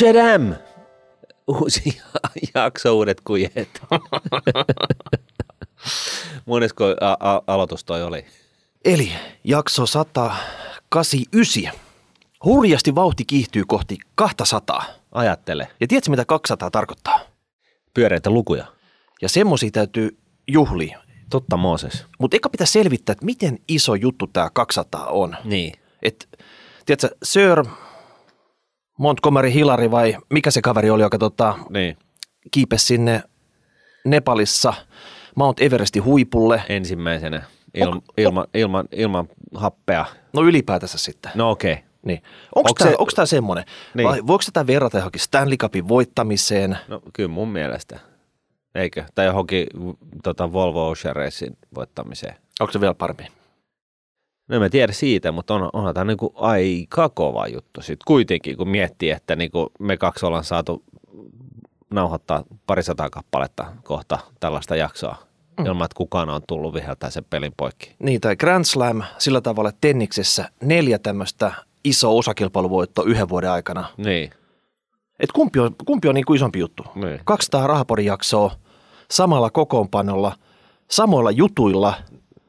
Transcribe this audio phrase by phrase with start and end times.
[0.00, 0.54] Tchadam!
[1.46, 1.98] Uusi
[2.54, 3.82] jakso, uudet kujet.
[6.46, 8.26] Monesko a- a- aloitus toi oli?
[8.84, 9.12] Eli
[9.44, 11.72] jakso 189.
[12.44, 14.84] Hurjasti vauhti kiihtyy kohti 200.
[15.12, 15.68] Ajattele.
[15.80, 17.20] Ja tiedätkö mitä 200 tarkoittaa?
[17.94, 18.66] Pyöreitä lukuja.
[19.22, 21.02] Ja semmosia täytyy juhlia.
[21.30, 22.06] Totta Mooses.
[22.18, 25.36] Mutta eka pitää selvittää, että miten iso juttu tämä 200 on.
[25.44, 25.72] Niin.
[26.02, 26.28] Et,
[26.86, 27.64] tiedätkö, Sir
[29.00, 31.96] Montgomery Hillary vai mikä se kaveri oli, joka tota, Niin.
[32.50, 33.22] kiipesi sinne
[34.04, 34.74] Nepalissa
[35.36, 36.62] Mount Everestin huipulle.
[36.68, 37.42] Ensimmäisenä.
[37.74, 40.04] Ilma, ilma, ilman, ilman happea.
[40.32, 41.32] No ylipäätänsä sitten.
[41.34, 41.72] No okei.
[41.72, 41.84] Okay.
[42.02, 42.22] Niin.
[42.54, 43.64] Onko tämä, se- onks tää semmoinen?
[43.94, 44.08] Niin.
[44.08, 46.78] Vai voiko tätä verrata johonkin Stanley Cupin voittamiseen?
[46.88, 48.00] No kyllä mun mielestä.
[48.74, 49.04] Eikö?
[49.14, 49.66] Tai johonkin
[50.22, 52.34] tota, Volvo Ocean Racing voittamiseen.
[52.60, 53.26] Onko se vielä parempi?
[54.50, 58.56] No en mä tiedä siitä, mutta on, onhan tämä niinku aika kova juttu sitten kuitenkin,
[58.56, 60.82] kun miettii, että niinku me kaksi ollaan saatu
[61.90, 65.16] nauhoittaa parisataa kappaletta kohta tällaista jaksoa,
[65.58, 65.66] mm.
[65.66, 67.94] ilman että kukaan on tullut viheltää sen pelin poikki.
[67.98, 71.52] Niin, tai Grand Slam sillä tavalla, että tenniksessä neljä tämmöistä
[71.84, 73.84] iso osakilpailuvoittoa yhden vuoden aikana.
[73.96, 74.30] Niin,
[75.20, 76.82] Et kumpi on, kumpi on niin kuin isompi juttu?
[76.94, 77.20] Niin.
[77.24, 78.52] 200 rahapodin jaksoa
[79.10, 80.36] samalla kokoonpanolla,
[80.88, 81.94] samoilla jutuilla,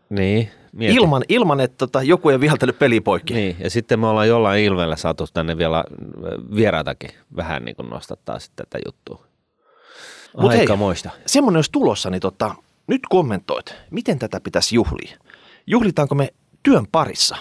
[0.09, 0.52] niin.
[0.72, 0.95] Mieti.
[0.95, 3.33] ilman, ilman että tota, joku ei viheltänyt peli poikki.
[3.33, 5.83] Niin, ja sitten me ollaan jollain ilmeellä saatu tänne vielä äh,
[6.55, 9.25] vieraitakin vähän niin kuin nostattaa sitten tätä juttua.
[10.38, 10.59] Mut hei.
[10.59, 11.09] Aika moista.
[11.25, 12.55] Semmoinen jos tulossa, niin tota,
[12.88, 15.17] nyt kommentoit, miten tätä pitäisi juhlia?
[15.67, 16.33] Juhlitaanko me
[16.64, 17.38] työn parissa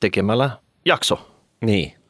[0.00, 0.50] tekemällä
[0.84, 1.30] jakso?
[1.64, 2.00] Niin,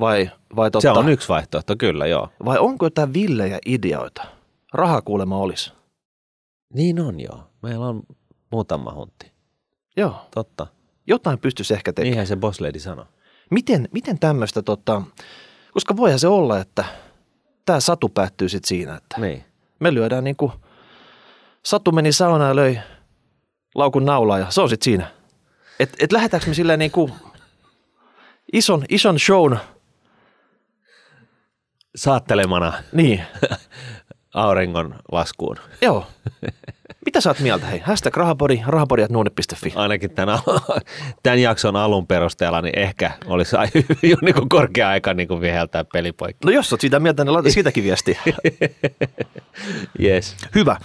[0.00, 2.28] Vai, vai, se tota, on yksi vaihtoehto, kyllä joo.
[2.44, 4.22] vai onko jotain villejä ideoita?
[4.72, 5.72] Raha kuulemma olisi.
[6.74, 7.42] Niin on joo.
[7.62, 8.02] Meillä on
[8.52, 9.32] muutama hunti.
[9.96, 10.66] Joo, Totta.
[11.06, 12.10] jotain pystyisi ehkä tekemään.
[12.10, 13.04] Niinhän se boss lady sanoi.
[13.50, 15.02] Miten, miten tämmöistä, tota,
[15.72, 16.84] koska voihan se olla, että
[17.66, 19.44] tämä satu päättyy sitten siinä, että Niin.
[19.80, 20.52] me lyödään niin kuin,
[21.64, 22.78] satu meni saunaan ja löi
[23.74, 25.10] laukun naulaa ja se on sitten siinä.
[25.80, 27.12] Et, et lähdetäänkö me silleen niin kuin
[28.52, 29.58] ison, ison shown,
[31.96, 33.22] Saattelemana niin,
[34.38, 35.56] auringon laskuun.
[35.82, 36.06] joo.
[37.06, 37.66] Mitä sä oot mieltä?
[37.66, 39.72] Hei, hashtag rahapodi, rahapodi.nuune.fi.
[39.74, 40.38] Ainakin tämän,
[41.22, 43.68] tämän jakson alun perusteella, niin ehkä olisi ai-
[44.10, 46.46] jo niin kuin korkea aika niin kuin viheltää pelipoikki.
[46.46, 48.20] No jos oot sitä mieltä, niin laita siitäkin viestiä.
[50.02, 50.36] Yes.
[50.54, 50.76] Hyvä.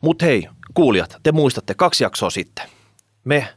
[0.00, 2.68] Mutta hei, kuulijat, te muistatte kaksi jaksoa sitten.
[3.24, 3.48] Me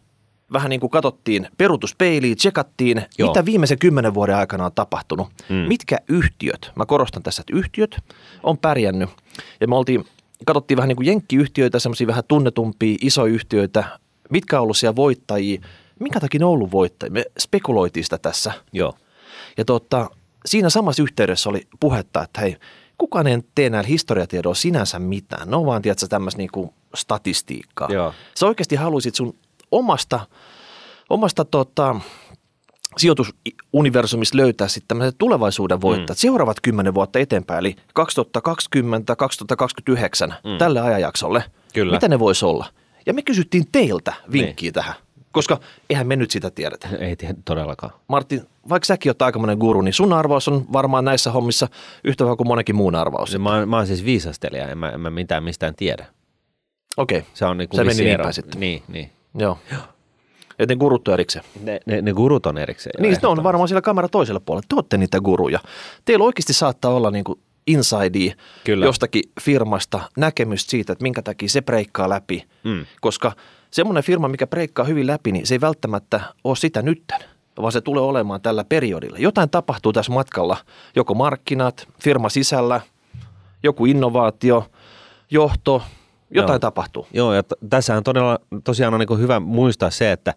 [0.53, 3.29] vähän niin kuin katsottiin peruutuspeiliin, tsekattiin, Joo.
[3.29, 5.27] Mitä viimeisen kymmenen vuoden aikana on tapahtunut.
[5.49, 5.55] Mm.
[5.55, 7.97] Mitkä yhtiöt, mä korostan tässä, että yhtiöt
[8.43, 9.09] on pärjännyt.
[9.61, 10.05] Ja me oltiin,
[10.45, 13.99] katsottiin vähän niin kuin jenkkiyhtiöitä, semmoisia vähän tunnetumpia isoyhtiöitä,
[14.29, 15.61] mitkä on ollut siellä voittajia,
[15.99, 17.11] minkä takia ne on ollut voittajia.
[17.11, 18.53] Me spekuloitiin sitä tässä.
[18.73, 18.93] Joo.
[19.57, 20.09] Ja tota,
[20.45, 22.57] siinä samassa yhteydessä oli puhetta, että hei,
[22.97, 25.49] kukaan ei tee näillä historiatiedoilla sinänsä mitään.
[25.49, 27.87] Ne on vaan, tiedätkö, tämmöistä niinku statistiikkaa.
[27.91, 28.13] Joo.
[28.35, 29.35] Sä oikeasti haluaisit sun
[29.71, 30.19] omasta,
[31.09, 31.95] omasta tota,
[32.97, 36.15] sijoitusuniversumista löytää sitten tämmöisen tulevaisuuden voittajat, mm.
[36.21, 38.03] seuraavat kymmenen vuotta eteenpäin, eli 2020-2029
[40.43, 40.57] mm.
[40.57, 41.43] tälle ajanjaksolle.
[41.73, 41.93] Kyllä.
[41.93, 42.65] Mitä ne voisi olla?
[43.05, 44.73] Ja me kysyttiin teiltä vinkkiä niin.
[44.73, 44.95] tähän,
[45.31, 45.59] koska
[45.89, 46.87] eihän me nyt sitä tiedetä.
[46.99, 47.93] Ei tiedä todellakaan.
[48.07, 51.67] Martin, vaikka säkin oot aikamoinen guru, niin sun arvaus on varmaan näissä hommissa
[52.03, 53.39] yhtä hyvä kuin monenkin muun arvaus.
[53.39, 56.05] Mä, oon- mä oon siis viisastelija, en mä, en mä mitään mistään tiedä.
[56.97, 57.31] Okei, okay.
[57.33, 58.59] Se on niin kuin Se meni niin päin sitten.
[58.59, 59.11] Niin, niin.
[59.35, 59.57] joo.
[60.63, 61.45] Et ne gurut on erikseen.
[61.63, 63.01] Ne, ne, ne gurut on erikseen.
[63.01, 64.65] Niin, ne on varmaan siellä kamera toisella puolella.
[64.69, 65.59] Te olette niitä guruja.
[66.05, 68.85] Teillä oikeasti saattaa olla niin kuin insidea Kyllä.
[68.85, 72.45] jostakin firmasta, näkemystä siitä, että minkä takia se breikkaa läpi.
[72.63, 72.85] Mm.
[73.01, 73.31] Koska
[73.71, 77.19] semmoinen firma, mikä breikkaa hyvin läpi, niin se ei välttämättä ole sitä nytten,
[77.61, 79.17] vaan se tulee olemaan tällä periodilla.
[79.17, 80.57] Jotain tapahtuu tässä matkalla,
[80.95, 82.81] joko markkinat, firma sisällä,
[83.63, 84.69] joku innovaatio,
[85.31, 85.83] johto,
[86.29, 86.59] jotain Joo.
[86.59, 87.07] tapahtuu.
[87.13, 90.33] Joo, ja t- tässähän todella, tosiaan on niin hyvä muistaa se, että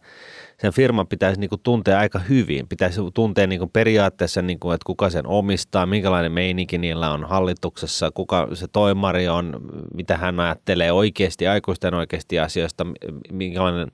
[0.60, 2.68] sen firman pitäisi niin tuntea aika hyvin.
[2.68, 8.10] Pitäisi tuntea niin periaatteessa, niin kuin, että kuka sen omistaa, minkälainen meininki niillä on hallituksessa,
[8.10, 9.60] kuka se toimari on,
[9.94, 12.86] mitä hän ajattelee oikeasti, aikuisten oikeasti asioista,
[13.32, 13.88] minkälainen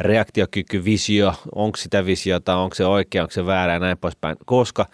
[0.00, 4.36] reaktiokyky, visio, onko sitä visiota, onko se oikea, onko se väärä ja näin poispäin.
[4.46, 4.86] Koska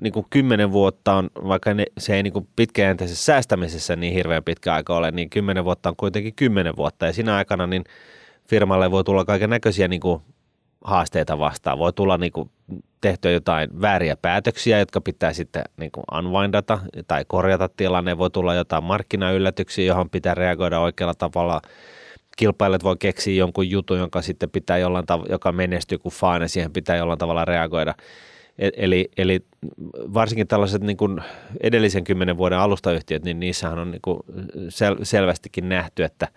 [0.00, 4.44] niin kuin kymmenen vuotta on, vaikka ne, se ei niin kuin pitkäjänteisessä säästämisessä niin hirveän
[4.44, 7.06] pitkä aika ole, niin kymmenen vuotta on kuitenkin kymmenen vuotta.
[7.06, 7.84] Ja siinä aikana niin
[8.48, 10.00] firmalle voi tulla kaiken näköisiä niin
[10.84, 11.78] haasteita vastaan.
[11.78, 12.50] Voi tulla niin kuin
[13.00, 16.78] tehtyä jotain vääriä päätöksiä, jotka pitää sitten niin kuin unwindata
[17.08, 18.18] tai korjata tilanne.
[18.18, 21.60] Voi tulla jotain markkinayllätyksiä, johon pitää reagoida oikealla tavalla.
[22.36, 26.72] Kilpailijat voi keksiä jonkun jutun, jonka sitten pitää jollain tav- joka menestyy kuin faana, siihen
[26.72, 27.94] pitää jollain tavalla reagoida.
[28.60, 29.40] E- eli, eli
[30.14, 31.22] varsinkin tällaiset niin kuin
[31.60, 34.20] edellisen kymmenen vuoden alustayhtiöt, niin niissähän on niin kuin
[34.68, 36.28] sel- selvästikin nähty, että,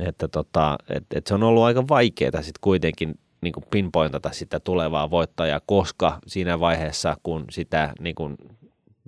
[0.00, 4.60] että, tota, että, että se on ollut aika vaikeaa sitten kuitenkin niin kuin pinpointata sitä
[4.60, 8.36] tulevaa voittajaa, koska siinä vaiheessa, kun sitä niin kuin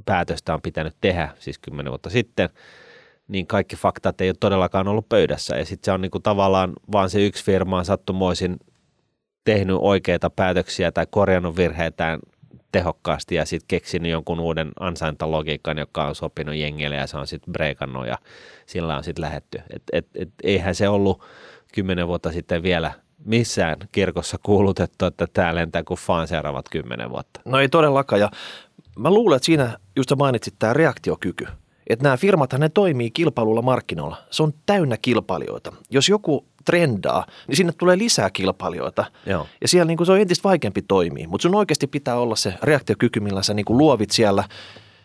[0.06, 2.48] päätöstä on pitänyt tehdä, siis kymmenen vuotta sitten,
[3.28, 5.56] niin kaikki faktat ei ole todellakaan ollut pöydässä.
[5.56, 8.56] Ja sitten se on niin kuin tavallaan vaan se yksi firma on sattumoisin
[9.46, 12.18] tehnyt oikeita päätöksiä tai korjannut virheitään
[12.72, 17.52] tehokkaasti ja sitten keksinyt jonkun uuden ansaintalogiikan, joka on sopinut jengille ja se on sitten
[17.52, 18.18] breikannut ja
[18.66, 19.58] sillä on sitten lähetty.
[19.70, 21.22] Et, et, et, eihän se ollut
[21.74, 22.92] kymmenen vuotta sitten vielä
[23.24, 27.40] missään kirkossa kuulutettu, että tämä lentää kuin faan seuraavat kymmenen vuotta.
[27.44, 28.30] No ei todellakaan ja
[28.98, 31.46] mä luulen, että siinä just sä mainitsit tämä reaktiokyky.
[31.86, 34.16] Että nämä firmathan ne toimii kilpailulla markkinoilla.
[34.30, 35.72] Se on täynnä kilpailijoita.
[35.90, 39.04] Jos joku trendaa, niin sinne tulee lisää kilpailijoita.
[39.26, 39.46] Joo.
[39.60, 41.28] Ja siellä niin kuin se on entistä vaikeampi toimia.
[41.28, 44.44] Mutta sun oikeasti pitää olla se reaktiokyky, millä sä niin kuin luovit siellä,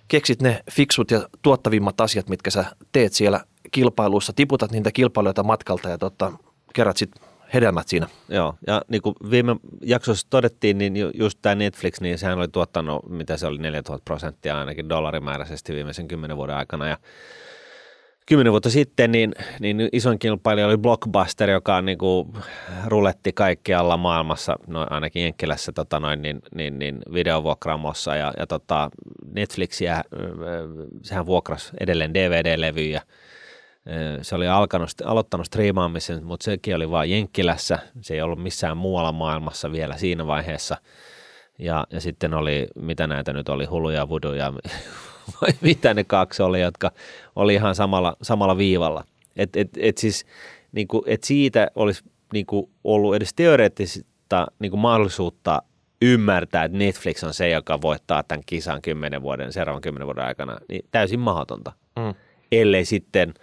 [0.07, 3.41] keksit ne fiksut ja tuottavimmat asiat, mitkä sä teet siellä
[3.71, 6.31] kilpailuissa, tiputat niitä kilpailijoita matkalta ja tota,
[6.73, 8.07] kerät sitten hedelmät siinä.
[8.29, 12.47] Joo, ja niin kuin viime jaksossa todettiin, niin ju- just tämä Netflix, niin sehän oli
[12.47, 16.97] tuottanut, mitä se oli, 4000 prosenttia ainakin dollarimääräisesti viimeisen kymmenen vuoden aikana, ja
[18.25, 22.33] kymmenen vuotta sitten, niin, niin isoin kilpailija oli Blockbuster, joka on niin kuin
[22.85, 28.89] ruletti kaikkialla maailmassa, no ainakin Jenkkilässä tota noin, niin, niin, niin videovuokraamossa ja, ja tota
[29.33, 30.03] Netflixiä,
[31.01, 33.01] sehän vuokrasi edelleen DVD-levyjä.
[33.87, 38.77] Ö, Se oli alkanut, aloittanut striimaamisen, mutta sekin oli vain Jenkkilässä, se ei ollut missään
[38.77, 40.77] muualla maailmassa vielä siinä vaiheessa.
[41.59, 44.53] Ja, ja sitten oli, mitä näitä nyt oli, Hulu ja Vudu ja
[45.41, 46.91] vai mitä ne kaksi oli, jotka
[47.35, 49.03] oli ihan samalla, samalla viivalla.
[49.35, 50.25] Et, et, et siis,
[50.71, 55.61] niin kuin, et siitä olisi niin kuin ollut edes teoreettista niin kuin mahdollisuutta
[56.01, 60.57] ymmärtää, että Netflix on se, joka voittaa tämän kisan kymmenen vuoden, seuraavan kymmenen vuoden aikana,
[60.69, 61.71] niin täysin mahdotonta.
[61.99, 62.13] Mm.
[62.51, 63.33] Ellei sitten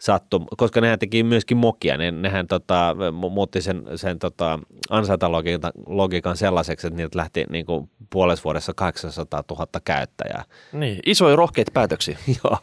[0.00, 4.58] sattu, koska nehän teki myöskin mokia, ne, nehän tota, mu- muutti sen, sen tota,
[4.90, 10.44] ansaintalogiikan logiikan sellaiseksi, että niiltä lähti niin kuin puolessa vuodessa 800 000 käyttäjää.
[10.72, 12.18] Niin, isoja rohkeita päätöksiä.
[12.44, 12.58] Joo,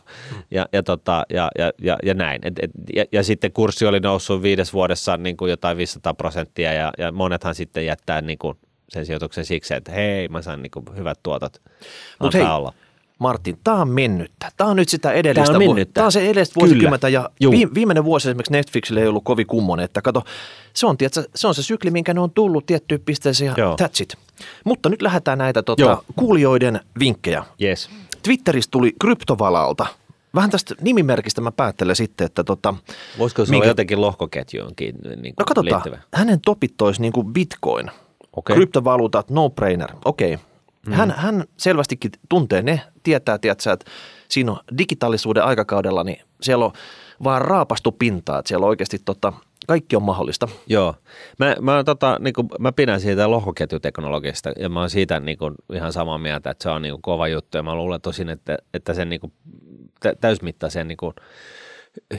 [0.52, 2.42] ja, ja, tota, ja, ja, ja, ja näin.
[2.44, 6.74] Et, et, ja, ja sitten kurssi oli noussut viides vuodessa niin kuin jotain 500 prosenttia,
[6.74, 8.58] ja, ja monethan sitten jättää niin kuin
[8.90, 11.62] sen sijoituksen siksi, että hei, mä saan niin kuin hyvät tuotot.
[12.20, 12.74] Mut Antaa hei, olla.
[13.20, 14.50] Martin, tämä on mennyttä.
[14.58, 15.46] Tämä on nyt sitä edellistä.
[15.46, 15.94] Tää on mennyttä.
[15.94, 17.52] Tämä on se edellistä vuosikymmentä ja Juu.
[17.52, 19.84] vi- viimeinen vuosi esimerkiksi Netflixille ei ollut kovin kummonen.
[19.84, 20.24] Että kato,
[20.74, 23.76] se on, tiedätkö, se on se sykli, minkä ne on tullut tiettyyn pisteeseen ja Joo.
[23.82, 24.16] that's it.
[24.64, 26.04] Mutta nyt lähdetään näitä tota, Joo.
[26.16, 27.44] kuulijoiden vinkkejä.
[27.62, 27.90] Yes.
[28.24, 29.86] Twitteristä tuli kryptovalalta.
[30.36, 32.74] Vähän tästä nimimerkistä mä päättelen sitten, että tota,
[33.20, 35.98] Voisiko se Minkä- olla jotenkin lohkoketjuunkin niin no katsotaan, liittyvä?
[36.14, 37.92] hänen topit olisi niin kuin bitcoin,
[38.36, 38.56] Okei.
[38.56, 40.34] kryptovaluutat, no-brainer, okei.
[40.34, 40.46] Okay.
[40.88, 40.94] Mm.
[40.94, 43.92] Hän, hän selvästikin tuntee ne, tietää, tiedätkö, että
[44.28, 46.72] siinä on digitaalisuuden aikakaudella, niin siellä on
[47.24, 49.34] vaan raapastu pintaa, että siellä oikeasti tota,
[49.68, 50.48] kaikki on mahdollista.
[50.68, 50.96] Joo.
[51.40, 55.56] Mä, mä, tota, niin kuin, mä pidän siitä lohkoketjuteknologiasta ja mä oon siitä niin kuin,
[55.74, 58.58] ihan samaa mieltä, että se on niin kuin, kova juttu ja mä luulen tosin, että,
[58.74, 59.34] että sen niin kuin,
[60.00, 61.14] tä- täysmittaisen niin kuin,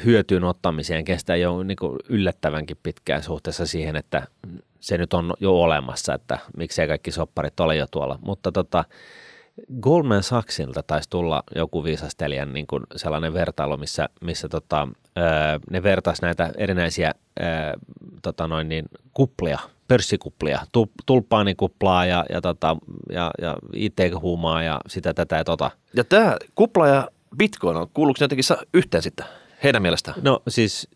[0.04, 4.26] hyötyyn ottamiseen kestää jo niin kuin, yllättävänkin pitkään suhteessa siihen, että
[4.80, 8.18] se nyt on jo olemassa, että miksei kaikki sopparit ole jo tuolla.
[8.22, 8.84] Mutta tota,
[9.80, 14.88] Goldman Sachsilta taisi tulla joku viisastelijan niin kuin sellainen vertailu, missä, missä tota,
[15.70, 17.14] ne vertaisi näitä erinäisiä
[18.22, 22.76] tota noin niin, kuplia, pörssikuplia, tu- tulppaanikuplaa ja, ja, tota,
[23.10, 25.70] ja, ja IT-huumaa ja sitä tätä ja tota.
[25.94, 29.26] Ja tämä kupla ja bitcoin, on- kuuluuko ne jotenkin yhteen sitten
[29.62, 30.18] heidän mielestään?
[30.22, 30.88] No siis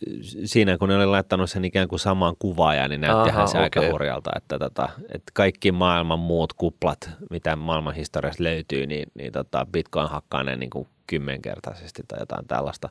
[0.45, 3.90] siinä kun ne oli laittanut sen ikään kuin samaan kuvaajaan, niin näyttihän se aika okei.
[3.90, 9.66] hurjalta, että, tota, että kaikki maailman muut kuplat, mitä maailman historiasta löytyy, niin, niin tota
[9.73, 12.88] Bitcoin hakkaa ne niin kuin kymmenkertaisesti tai jotain tällaista.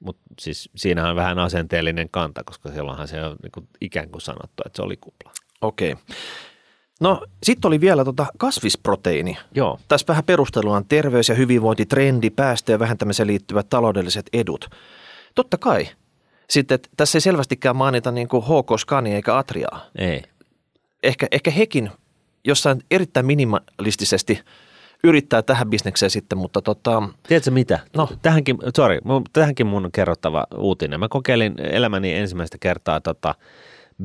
[0.00, 4.22] Mutta siis siinähän on vähän asenteellinen kanta, koska silloinhan se on niin kuin ikään kuin
[4.22, 5.32] sanottu, että se oli kupla.
[5.60, 5.96] Okei.
[7.00, 9.38] No sitten oli vielä tota kasvisproteiini.
[9.54, 9.80] Joo.
[9.88, 14.70] Tässä vähän perusteluna terveys- ja hyvinvointitrendi, päästöjen vähentämiseen liittyvät taloudelliset edut.
[15.34, 15.88] Totta kai.
[16.50, 19.86] Sitten että tässä ei selvästikään mainita niin kuin HK Scania eikä Atriaa.
[19.98, 20.22] Ei.
[21.02, 21.90] Ehkä, ehkä hekin
[22.44, 24.40] jossain erittäin minimalistisesti
[25.04, 27.78] yrittää tähän bisnekseen sitten, mutta tota, Tiedätkö mitä?
[27.96, 28.08] No.
[28.22, 28.98] Tähänkin, sorry,
[29.32, 31.00] tähänkin mun on kerrottava uutinen.
[31.00, 33.34] Mä kokeilin elämäni ensimmäistä kertaa tota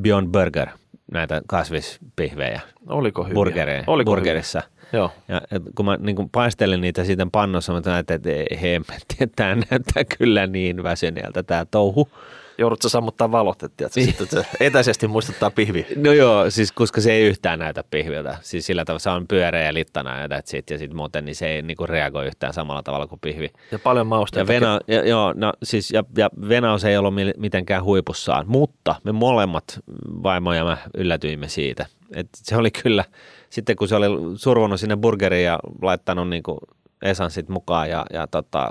[0.02, 0.70] Beyond Burger,
[1.14, 2.62] näitä kasvispihvejä.
[2.90, 3.34] oliko hyviä?
[3.34, 4.62] burgereja, Oliko burgerissa.
[4.94, 5.12] Joo.
[5.28, 5.42] Ja
[5.76, 9.56] kun mä niin kun paistelin niitä siitä pannossa, mä näytin, että ei hemmetti, että tämä
[9.56, 12.10] näyttää kyllä niin väsyneeltä tämä touhu.
[12.58, 15.86] Joudutko sammuttaa valot, että tiedätkö, sitten se etäisesti muistuttaa pihvi.
[15.96, 18.38] No joo, siis koska se ei yhtään näytä pihviltä.
[18.42, 20.70] Siis sillä tavalla se on pyöreä ja littana ja that's it.
[20.70, 23.50] Ja sitten muuten niin se ei niin reagoi yhtään samalla tavalla kuin pihvi.
[23.72, 24.54] Ja paljon Ja, mausteita.
[24.54, 29.12] Vena, ja, joo, no, siis, ja, ja Venaus ei ollut mi- mitenkään huipussaan, mutta me
[29.12, 29.80] molemmat,
[30.24, 31.86] vaimo ja mä, yllätyimme siitä.
[32.16, 33.06] Et se oli kyllä,
[33.50, 36.58] sitten kun se oli survonut sinne burgeriin ja laittanut niin kuin
[37.02, 38.70] Esan sit mukaan ja, ja, tota,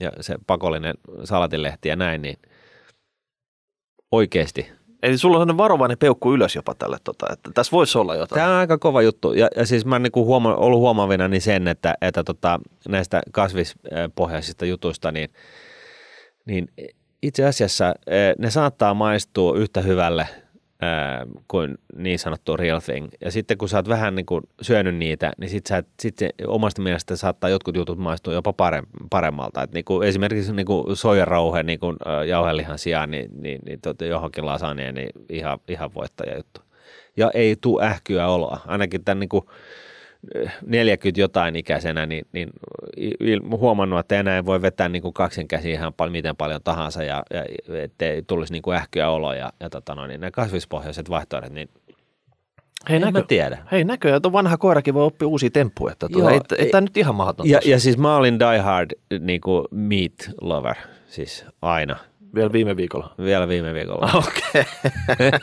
[0.00, 2.36] ja se pakollinen salatilehti ja näin, niin
[4.14, 4.66] oikeasti.
[5.02, 8.40] Eli sulla on sellainen varovainen peukku ylös jopa tälle, tota, että tässä voisi olla jotain.
[8.40, 9.32] Tämä on aika kova juttu.
[9.32, 13.22] Ja, ja siis mä oon niinku huoma, ollut huomaavina niin sen, että, että tota, näistä
[13.32, 15.30] kasvispohjaisista jutuista, niin,
[16.46, 16.68] niin
[17.22, 20.28] itse asiassa eh, ne saattaa maistua yhtä hyvälle
[20.82, 23.08] eh, kuin niin sanottu real thing.
[23.20, 26.30] Ja sitten kun sä oot vähän niin kuin syönyt niitä, niin sitten sä, sit se
[26.46, 29.62] omasta mielestä saattaa jotkut jutut maistua jopa parem- paremmalta.
[29.62, 34.04] Et niin kuin esimerkiksi niin kuin soijarauhe niin kuin jauhelihan sijaan, niin, niin, niin tota,
[34.04, 36.60] johonkin lasaneen, niin ihan, ihan voittaja juttu.
[37.16, 38.60] Ja ei tuu ähkyä oloa.
[38.66, 39.44] Ainakin tämän niin kuin
[40.66, 42.50] 40 jotain ikäisenä, niin, niin
[43.50, 47.02] huomannut, että enää ei voi vetää niin kuin kaksin käsi ihan pal- miten paljon tahansa
[47.02, 47.44] ja, ja
[47.82, 51.68] ettei tulisi niin kuin ähkyä oloa ja, ja tota noin, niin nämä kasvispohjaiset vaihtoehdot, niin
[52.88, 53.58] Hei, en mä tiedä.
[53.72, 55.92] Hei näköjään, tuo vanha koirakin voi oppia uusia temppuja.
[55.92, 57.48] Että tuota, Joo, ei, ei, tämä nyt ihan mahdoton.
[57.48, 60.74] Ja, ja siis mä olin Die Hard niin kuin meat lover,
[61.06, 61.96] siis aina,
[62.34, 63.14] Vielä viime viikolla.
[63.24, 64.10] vielä viime viikolla.
[64.28, 64.64] Okei.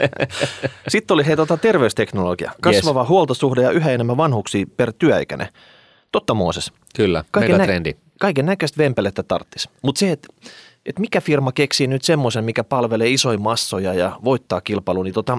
[0.87, 2.51] Sitten oli hei, tota, terveysteknologia.
[2.61, 5.47] Kasvava huoltosuhde ja yhä enemmän vanhuksia per työikäinen.
[6.11, 6.71] Totta Mooses.
[6.95, 7.93] Kyllä, Kaiken, megatrendi.
[8.19, 9.69] kaiken näköistä vempelettä tarttis.
[9.81, 10.27] Mutta se, että
[10.85, 15.37] et mikä firma keksii nyt semmoisen, mikä palvelee isoja massoja ja voittaa kilpailun, niin tota,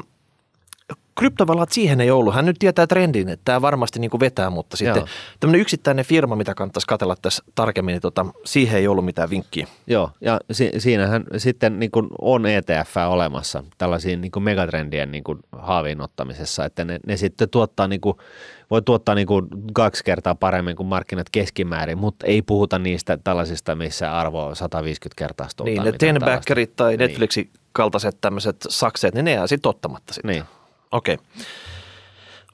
[1.15, 2.35] kryptovalat siihen ei ollut.
[2.35, 5.07] Hän nyt tietää trendin, että tämä varmasti niin kuin vetää, mutta sitten Joo.
[5.41, 9.67] tämmöinen yksittäinen firma, mitä kannattaisi katella tässä tarkemmin, niin tota, siihen ei ollut mitään vinkkiä.
[9.87, 15.25] Joo, ja si- siinähän sitten niin kuin on ETF olemassa tällaisiin niin kuin megatrendien niin
[15.25, 18.17] kuin haaviin ottamisessa, että ne, ne sitten tuottaa niin kuin,
[18.71, 23.75] voi tuottaa niin kuin kaksi kertaa paremmin kuin markkinat keskimäärin, mutta ei puhuta niistä tällaisista,
[23.75, 29.33] missä arvo on 150 kertaa Niin, ne tenbackerit tai Netflixin kaltaiset tämmöiset sakseet, niin ne
[29.33, 30.31] jää sitten ottamatta sitten.
[30.31, 30.45] Niin.
[30.93, 31.19] Okei.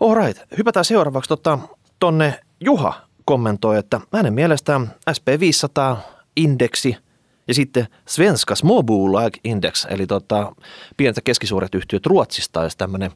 [0.00, 1.58] Alright, hypätään seuraavaksi tota,
[1.98, 5.96] tonne Juha kommentoi, että hänen mielestään SP500
[6.36, 6.96] indeksi
[7.48, 10.52] ja sitten Svenska Småbolag Index, eli tota,
[10.96, 13.10] pientä keskisuuret yhtiöt Ruotsista olisi tämmöinen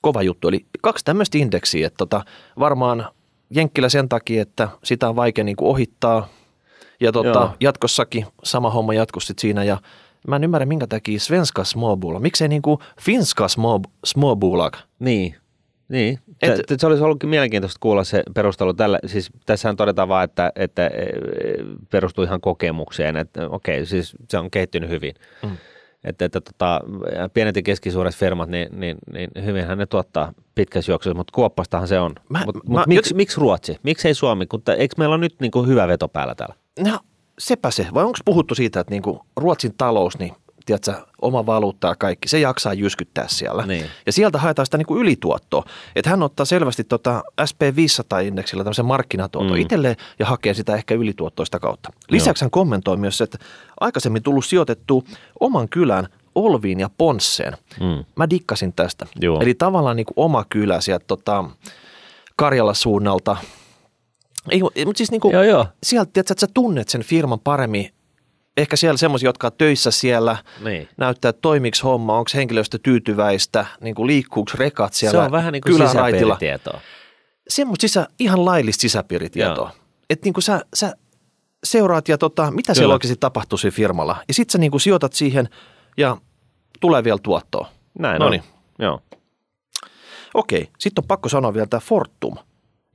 [0.00, 0.48] kova juttu.
[0.48, 2.24] Eli kaksi tämmöistä indeksiä, että tota,
[2.58, 3.08] varmaan
[3.50, 6.28] Jenkkilä sen takia, että sitä on vaikea niin kuin ohittaa
[7.00, 7.54] ja tota, Joo.
[7.60, 9.78] jatkossakin sama homma sit siinä ja
[10.28, 14.76] mä en ymmärrä minkä takia Svenska Småbolag, miksei niin kuin Finska Små- Småbolag.
[14.98, 15.34] Niin,
[15.88, 16.18] niin.
[16.42, 18.98] Et- Et, se olisi ollutkin mielenkiintoista kuulla se perustelu tällä.
[19.06, 21.06] Siis tässähän todetaan vaan, että, että e,
[21.90, 25.14] perustuu ihan kokemukseen, että okei, siis se on kehittynyt hyvin.
[25.42, 25.50] Mm.
[26.04, 26.80] Että, että tota,
[27.34, 32.00] pienet ja keskisuuret firmat, niin, niin, niin hyvinhän ne tuottaa pitkässä juoksussa, mutta kuoppastahan se
[32.00, 32.12] on.
[32.28, 33.76] Mä- Mutta mä- mut miksi, miksi Ruotsi?
[33.82, 34.46] Miksi ei Suomi?
[34.46, 36.54] Kun eikö meillä ole nyt niin kuin hyvä veto päällä täällä?
[36.84, 36.98] No
[37.38, 40.32] sepä se, vai onko puhuttu siitä, että niin kuin Ruotsin talous, niin
[40.66, 43.66] tiedätkö, oma valuutta ja kaikki, se jaksaa jyskyttää siellä.
[43.66, 43.84] Niin.
[44.06, 45.64] Ja sieltä haetaan sitä niin kuin ylituottoa.
[45.96, 49.60] Että hän ottaa selvästi tota SP500-indeksillä tämmöisen markkinatuoton mm.
[49.60, 51.92] Itselleen ja hakee sitä ehkä ylituottoista kautta.
[52.10, 53.38] Lisäksi hän kommentoi myös, että
[53.80, 55.04] aikaisemmin tullut sijoitettu
[55.40, 57.56] oman kylän Olviin ja Ponsseen.
[57.80, 58.04] Mm.
[58.16, 59.06] Mä dikkasin tästä.
[59.20, 59.40] Joo.
[59.40, 61.44] Eli tavallaan niin kuin oma kylä sieltä tota,
[62.36, 63.36] Karjala suunnalta.
[64.50, 65.66] Ei, mutta siis niin kuin, Joo, joo.
[65.82, 67.90] sieltä, tiedätkö, että sä tunnet sen firman paremmin.
[68.56, 70.88] Ehkä siellä semmoisia, jotka on töissä siellä, Niin.
[70.96, 75.52] näyttää, että toimiks homma, onko henkilöstö tyytyväistä, niin kuin liikkuuko rekat siellä Se on vähän
[75.52, 76.80] niin kuin sisäpiiritietoa.
[77.48, 79.70] Semmoista sisä, ihan laillista sisäpiiritietoa.
[80.10, 80.92] Että niin kuin sä, sä
[81.64, 82.94] seuraat ja tota, mitä siellä Kyllä.
[82.94, 84.16] oikeasti tapahtuu siinä firmalla.
[84.28, 85.48] Ja sit sä niin kuin sijoitat siihen
[85.96, 86.16] ja
[86.80, 87.68] tulee vielä tuottoa.
[87.98, 88.42] Näin Noniin.
[88.42, 88.84] on.
[88.84, 89.00] Joo.
[90.34, 92.36] Okei, sitten on pakko sanoa vielä tämä Fortum.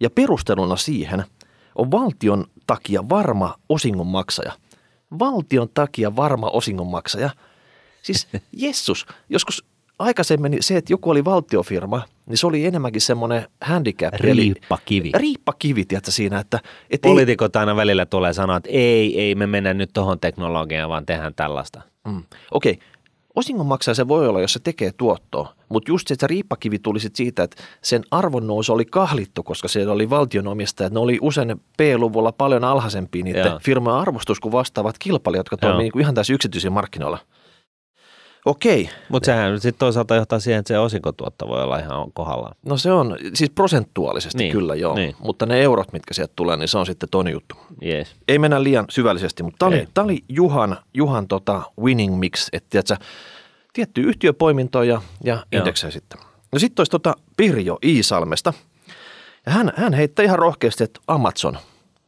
[0.02, 1.24] Ja perusteluna siihen
[1.76, 4.52] on valtion takia varma osingonmaksaja.
[5.20, 7.30] Valtion takia varma osingonmaksaja.
[8.02, 8.28] Siis
[8.64, 9.66] Jessus, joskus
[10.00, 14.14] aikaisemmin se, että joku oli valtiofirma, niin se oli enemmänkin semmoinen handicap.
[14.14, 15.12] eli- Riippakivi.
[15.16, 19.74] Riippakivi, tiedätkö siinä, että, että Poliitikot aina välillä tulee sanoa, että ei, ei me mennä
[19.74, 21.82] nyt tuohon teknologiaan, vaan tehdään tällaista.
[22.08, 22.24] Mm.
[22.52, 22.80] Okei,
[23.36, 27.16] osingonmaksaja se voi olla, jos se tekee tuottoa, mutta just se, että riippakivi tuli sit
[27.16, 30.94] siitä, että sen arvonnousu oli kahlittu, koska siellä oli valtionomistajat.
[30.94, 33.60] Ne oli usein P-luvulla paljon alhaisempia niiden Joo.
[33.64, 37.18] firmojen arvostus kuin vastaavat kilpailijat, jotka toimii niin kuin ihan tässä yksityisillä markkinoilla.
[38.46, 38.90] Okei.
[39.10, 42.56] Mutta sehän sitten toisaalta johtaa siihen, että se osinkotuotto voi olla ihan kohdallaan.
[42.66, 45.16] No se on, siis prosentuaalisesti Niin, kyllä joo, niin.
[45.20, 47.56] mutta ne eurot, mitkä sieltä tulee, niin se on sitten toinen juttu.
[47.82, 48.16] Jees.
[48.28, 52.68] Ei mennä liian syvällisesti, mutta tämä oli, tää oli Juhan, Juhan tota winning mix, että
[52.70, 52.96] tiedätkö,
[53.74, 55.60] tietty yhtiöpoiminto ja, ja Joo.
[55.60, 56.20] indeksejä sitten.
[56.52, 58.54] No sitten olisi tota Pirjo Iisalmesta.
[59.46, 61.58] Ja hän, hän heittää ihan rohkeasti, että Amazon.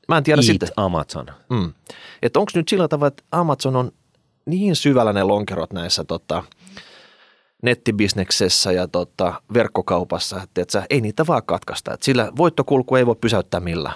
[0.08, 1.25] Mä en tiedä Eat sitten, Amazon.
[1.50, 1.74] mm,
[2.22, 3.92] että onko nyt sillä tavalla, että Amazon on
[4.46, 6.44] niin syvällä ne lonkerot näissä tota,
[7.62, 11.94] nettibisneksessä ja tota, verkkokaupassa, että et sä, ei niitä vaan katkaista.
[11.94, 13.96] Et sillä voittokulku ei voi pysäyttää millään.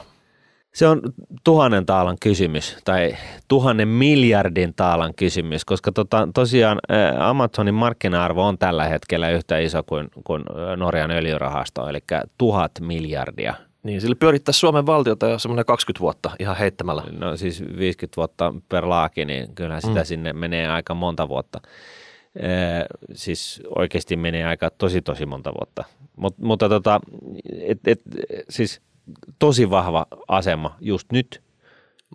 [0.74, 1.02] Se on
[1.44, 3.16] tuhannen taalan kysymys tai
[3.48, 6.80] tuhannen miljardin taalan kysymys, koska tota, tosiaan
[7.20, 10.44] Amazonin markkina-arvo on tällä hetkellä yhtä iso kuin, kuin
[10.78, 12.00] Norjan öljyrahasto, eli
[12.38, 13.54] tuhat miljardia.
[13.90, 17.04] Niin, sillä pyörittäisi Suomen valtiota jo semmoinen 20 vuotta ihan heittämällä.
[17.12, 20.06] No siis 50 vuotta per laaki, niin kyllähän sitä mm.
[20.06, 21.62] sinne menee aika monta vuotta.
[22.36, 25.84] Ee, siis oikeasti menee aika tosi tosi monta vuotta.
[26.16, 27.00] Mut, mutta tota,
[27.62, 28.02] et, et,
[28.50, 28.82] siis
[29.40, 31.42] tosi vahva asema just nyt.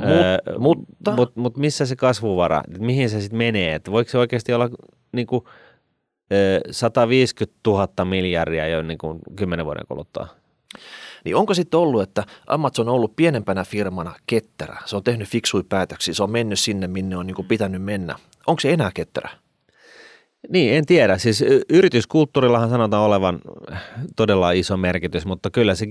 [0.01, 3.75] Mut- Ee, mutta- mut, mut missä se kasvuvara, mihin se sitten menee?
[3.75, 4.69] Et voiko se oikeasti olla
[5.13, 5.49] niinku,
[6.33, 10.29] ö, 150 000 miljardia jo niinku 10 vuoden kuluttua?
[11.25, 14.77] Niin onko sitten ollut, että Amazon on ollut pienempänä firmana ketterä?
[14.85, 18.17] Se on tehnyt fiksuja päätöksiä, se on mennyt sinne, minne on niin pitänyt mennä.
[18.47, 19.31] Onko se enää ketterä?
[20.49, 21.19] Niin, en tiedä.
[21.19, 23.41] Siis yrityskulttuurillahan sanotaan olevan
[24.17, 25.87] todella iso merkitys, mutta kyllä se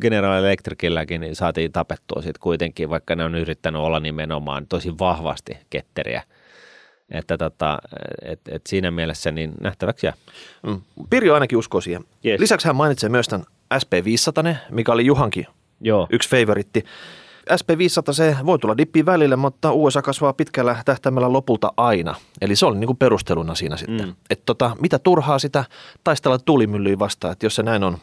[0.00, 5.56] General Electricilläkin niin saatiin tapettua sitten kuitenkin, vaikka ne on yrittänyt olla nimenomaan tosi vahvasti
[5.70, 6.22] ketteriä.
[7.10, 7.78] Että tota,
[8.22, 10.14] et, et siinä mielessä niin nähtäväksi jää.
[10.66, 10.80] Mm.
[11.10, 12.04] Pirjo ainakin uskoo siihen.
[12.26, 12.40] Yes.
[12.40, 13.46] Lisäksi hän mainitsee myös tämän
[13.78, 15.46] SP500, mikä oli Juhankin
[15.80, 16.06] Joo.
[16.10, 16.84] yksi favoritti.
[17.50, 22.14] SP500 se voi tulla dippiin välille, mutta USA kasvaa pitkällä tähtäimellä lopulta aina.
[22.40, 24.06] Eli se oli niin kuin perusteluna siinä sitten.
[24.06, 24.14] Mm.
[24.30, 25.64] Että tota, mitä turhaa sitä
[26.04, 27.98] taistella tuulimyllyä vastaan, että jos se näin on.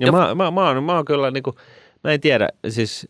[0.00, 1.56] Ja, Ja- mä, mä, mä, oon, mä oon kyllä, niin kuin,
[2.04, 3.08] mä en tiedä, siis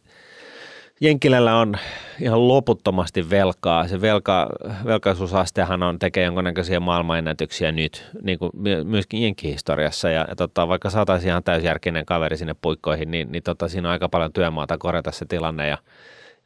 [1.02, 1.74] Jenkkilällä on
[2.20, 3.88] ihan loputtomasti velkaa.
[3.88, 4.48] Se velka,
[4.84, 10.10] velkaisuusastehan on, tekee jonkinnäköisiä maailmanennätyksiä nyt, niin kuin my- myöskin Jenkki-historiassa.
[10.10, 13.92] Ja, ja tota, vaikka saataisiin ihan täysjärkinen kaveri sinne puikkoihin, niin, niin tota, siinä on
[13.92, 15.68] aika paljon työmaata korjata se tilanne.
[15.68, 15.78] Ja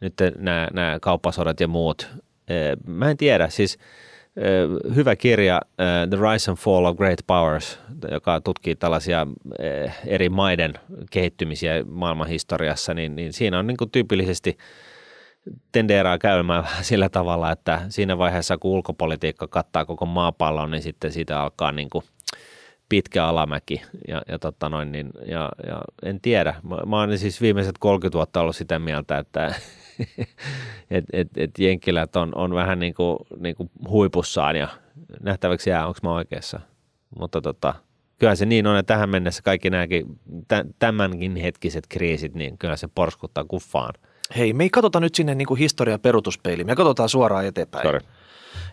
[0.00, 2.08] nyt nämä, nämä kauppasodat ja muut.
[2.86, 3.78] Mä en tiedä, siis
[4.94, 5.60] hyvä kirja
[6.10, 7.78] The Rise and Fall of Great Powers,
[8.10, 9.26] joka tutkii tällaisia
[10.06, 10.75] eri maiden
[11.10, 14.58] kehittymisiä maailman historiassa, niin, niin siinä on niin kuin tyypillisesti
[15.73, 21.40] tendeeraa käymään sillä tavalla, että siinä vaiheessa kun ulkopolitiikka kattaa koko maapallon, niin sitten siitä
[21.40, 22.04] alkaa niin kuin
[22.88, 26.54] pitkä alamäki ja, ja, tota noin, niin, ja, ja en tiedä.
[26.62, 29.54] Mä, mä oon siis viimeiset 30 vuotta ollut sitä mieltä, että
[30.91, 34.69] et, et, et jenkkilät on, on vähän niin kuin, niin kuin huipussaan ja
[35.21, 36.61] nähtäväksi jää, onko mä oikeassa.
[37.19, 37.75] Mutta tota,
[38.19, 40.07] kyllä se niin on, että tähän mennessä kaikki nämäkin,
[40.49, 43.95] tä, tämänkin hetkiset kriisit, niin kyllä se porskuttaa kuffaan.
[44.37, 47.83] Hei, me ei katsota nyt sinne niin kuin historian peruutuspeiliin, me katsotaan suoraan eteenpäin.
[47.83, 48.00] Sorry.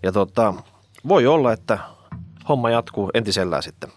[0.03, 0.53] Ja tota,
[1.07, 1.79] voi olla, että
[2.49, 3.89] homma jatkuu entisellään sitten.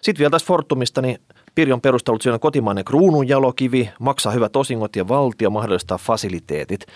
[0.00, 1.18] Sitten vielä tästä Fortumista, niin
[1.54, 6.86] Pirjon perustelut siinä on kotimainen kruununjalokivi, maksaa hyvät osingot ja valtio mahdollistaa fasiliteetit.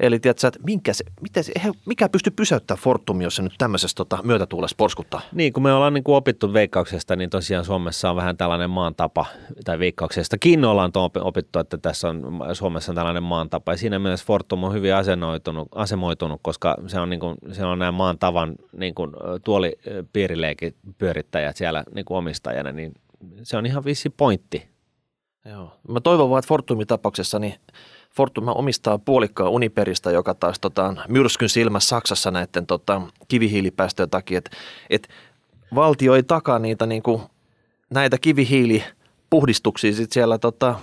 [0.00, 1.52] Eli tiedätkö, että minkä se, miten se,
[1.86, 5.20] mikä pystyy pysäyttämään Fortumia, jos se nyt tämmöisessä tota, myötätuulessa porskuttaa?
[5.32, 9.26] Niin, kun me ollaan niin kuin opittu veikkauksesta, niin tosiaan Suomessa on vähän tällainen maantapa,
[9.64, 13.72] tai veikkauksestakin ollaan to- opittu, että tässä on Suomessa on tällainen maantapa.
[13.72, 17.78] Ja siinä mielessä Fortum on hyvin asennoitunut, asemoitunut, koska se on, niin kuin, se on
[17.78, 19.10] nämä maan tavan niin kuin,
[19.44, 22.92] tuolipiirileikin pyörittäjät siellä niin kuin omistajana, niin
[23.42, 24.68] se on ihan vissi pointti.
[25.44, 25.72] Joo.
[25.88, 27.54] Mä toivon vaan, että Fortumin tapauksessa niin
[28.16, 34.50] Fortum omistaa puolikkaan Uniperista, joka taas tota, myrskyn silmä Saksassa näiden tota, kivihiilipäästöjen takia, että
[34.90, 35.08] et
[35.74, 37.22] valtio ei takaa niitä niinku,
[37.90, 40.74] näitä kivihiilipuhdistuksia sit siellä tota,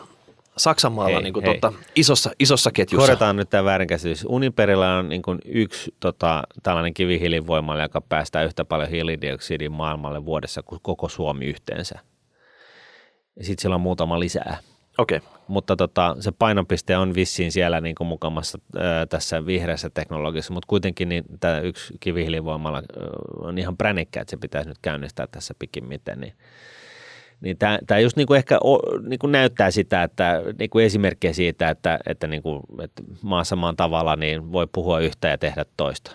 [0.58, 1.54] Saksanmaalla Hei, niinku, hei.
[1.54, 3.08] tota, isossa, isossa ketjussa.
[3.08, 4.26] Korjataan nyt tämä väärinkäsitys.
[4.30, 10.64] Uniperillä on niin kuin yksi tota, tällainen kivihiilivoimala, joka päästää yhtä paljon hiilidioksidia maailmalle vuodessa
[10.64, 12.00] kuin koko Suomi yhteensä.
[13.40, 14.58] Ja sitten siellä on muutama lisää.
[14.98, 15.30] Okei, okay.
[15.48, 20.68] Mutta tota, se painopiste on vissiin siellä niin kuin mukamassa ää, tässä vihreässä teknologiassa, mutta
[20.68, 22.84] kuitenkin niin tämä yksi kivihiilivoimala ää,
[23.42, 26.20] on ihan pränikkä, että se pitäisi nyt käynnistää tässä pikimmiten.
[26.20, 26.34] Niin,
[27.42, 30.86] niin tämä, tämä just niin kuin ehkä o, niin kuin näyttää sitä, että niin kuin
[30.86, 33.04] esimerkkiä siitä, että, että, niin kuin, että
[33.56, 36.12] maan tavalla niin voi puhua yhtä ja tehdä toista.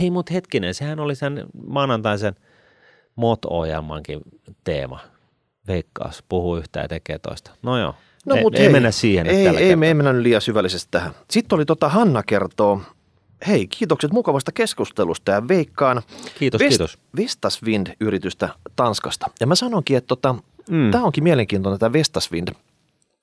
[0.00, 2.34] Hei, mutta hetkinen, sehän oli sen maanantaisen
[3.16, 4.20] MOT-ohjelmankin
[4.64, 5.13] teema.
[5.68, 7.50] Veikkaus, puhuu yhtä ja tekee toista.
[7.62, 7.94] No joo,
[8.26, 9.80] No, ei, mut ei hei, mennä siihen nyt ei, tällä ei, kertaa.
[9.80, 11.12] me ei mennä nyt liian syvällisesti tähän.
[11.30, 12.80] Sitten oli tota Hanna kertoo
[13.46, 16.02] hei, kiitokset mukavasta keskustelusta ja veikkaan
[16.38, 16.98] Kiitos, kiitos.
[17.16, 19.26] Vestaswind-yritystä Tanskasta.
[19.40, 20.34] Ja mä sanonkin, että tota,
[20.70, 20.90] Mm.
[20.90, 22.48] tämä onkin mielenkiintoinen tämä Vestaswind.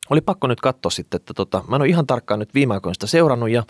[0.10, 2.94] Oli pakko nyt katsoa sitten, että tota, mä en ole ihan tarkkaan nyt viime aikoina
[2.94, 3.64] sitä seurannut ja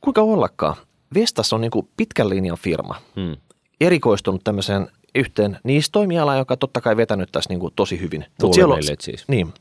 [0.00, 0.76] kuinka ollakaan.
[1.14, 3.36] Vestas on niin kuin pitkän linjan firma, Mm.
[3.80, 8.20] erikoistunut tämmöiseen yhteen niistä toimialaan, joka totta kai vetänyt tässä niin kuin tosi hyvin.
[8.20, 9.24] Mut Tuulimyllyt siis.
[9.28, 9.54] Niin,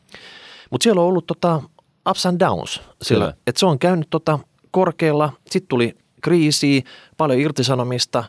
[0.70, 1.62] mutta siellä on ollut tota
[2.10, 4.40] ups and downs, sillä, että se on käynyt tota
[4.72, 6.82] korkealla, sitten tuli kriisiä,
[7.18, 8.24] paljon irtisanomista,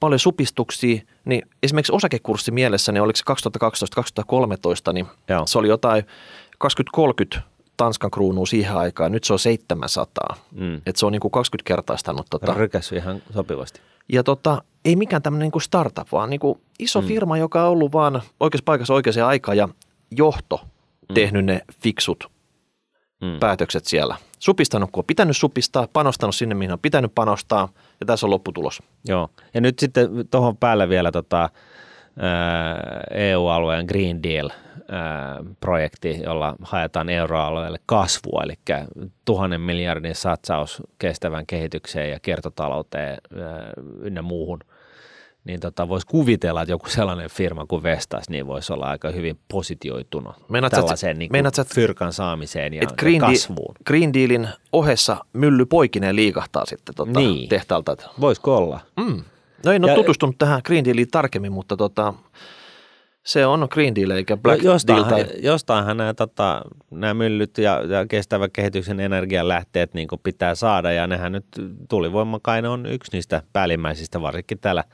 [0.00, 3.50] paljon supistuksia, niin esimerkiksi osakekurssi mielessä, niin oliko se
[4.90, 5.46] 2012-2013, niin Joo.
[5.46, 6.04] se oli jotain
[7.36, 7.40] 20-30
[7.76, 10.36] Tanskan kruunua siihen aikaan, nyt se on 700.
[10.50, 10.76] Mm.
[10.76, 12.26] Että se on niin kuin 20 kertaistanut.
[12.30, 12.54] Tota.
[12.54, 13.80] Rykäsy ihan sopivasti.
[14.08, 17.06] Ja tota, ei mikään tämmöinen niin kuin startup, vaan niin kuin iso mm.
[17.06, 19.68] firma, joka on ollut vaan oikeassa paikassa oikeaan aikaan ja
[20.10, 20.60] johto
[21.08, 21.14] mm.
[21.14, 22.30] tehnyt ne fiksut
[23.22, 23.38] Mm.
[23.40, 24.16] päätökset siellä.
[24.38, 27.68] Supistanut, kun on pitänyt supistaa, panostanut sinne, mihin on pitänyt panostaa
[28.00, 28.82] ja tässä on lopputulos.
[29.04, 29.28] Joo.
[29.54, 31.50] Ja nyt sitten tuohon päälle vielä tota,
[33.10, 38.54] EU-alueen Green Deal-projekti, jolla haetaan euroalueelle kasvua, eli
[39.24, 43.10] tuhannen miljardin satsaus kestävän kehitykseen ja kiertotalouteen
[43.42, 44.58] ää, ynnä muuhun.
[45.44, 49.38] Niin tota, voisi kuvitella, että joku sellainen firma kuin Vestas niin voisi olla aika hyvin
[49.52, 53.74] positioitunut Meinaat sä, tällaiseen niin meinaat sä, että- fyrkan saamiseen ja, Et ja Green, kasvuun.
[53.74, 57.48] Deal, Green Dealin ohessa mylly poikineen liikahtaa sitten tota Niin.
[57.48, 57.96] tehtaalta.
[58.20, 58.80] Voisiko olla?
[58.96, 59.22] Mm.
[59.66, 62.14] No en ole Ja- tutustunut tähän Green Dealiin tarkemmin, mutta tota,
[63.22, 64.74] se on Green Deal eikä Black no, Deal.
[64.74, 70.92] jostain, Tai, jostainhan nämä, tota, nämä myllyt ja, ja kestävän kehityksen energianlähteet niin pitää saada
[70.92, 71.46] ja nehän nyt
[71.88, 74.84] tulivoimakainen on yksi niistä päällimmäisistä varsinkin täällä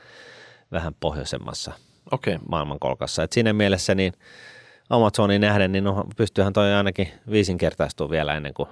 [0.72, 1.72] vähän pohjoisemmassa.
[2.12, 2.38] Okay.
[2.48, 3.22] maailmankolkassa.
[3.22, 4.12] Et siinä mielessä niin
[4.90, 8.68] Amazonin nähden, niin on, pystyyhän toi ainakin viisinkertaistumaan vielä ennen kuin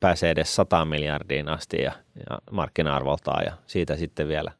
[0.00, 1.92] pääsee edes 100 miljardiin asti ja,
[2.30, 4.52] ja markkina-arvoltaan ja siitä sitten vielä.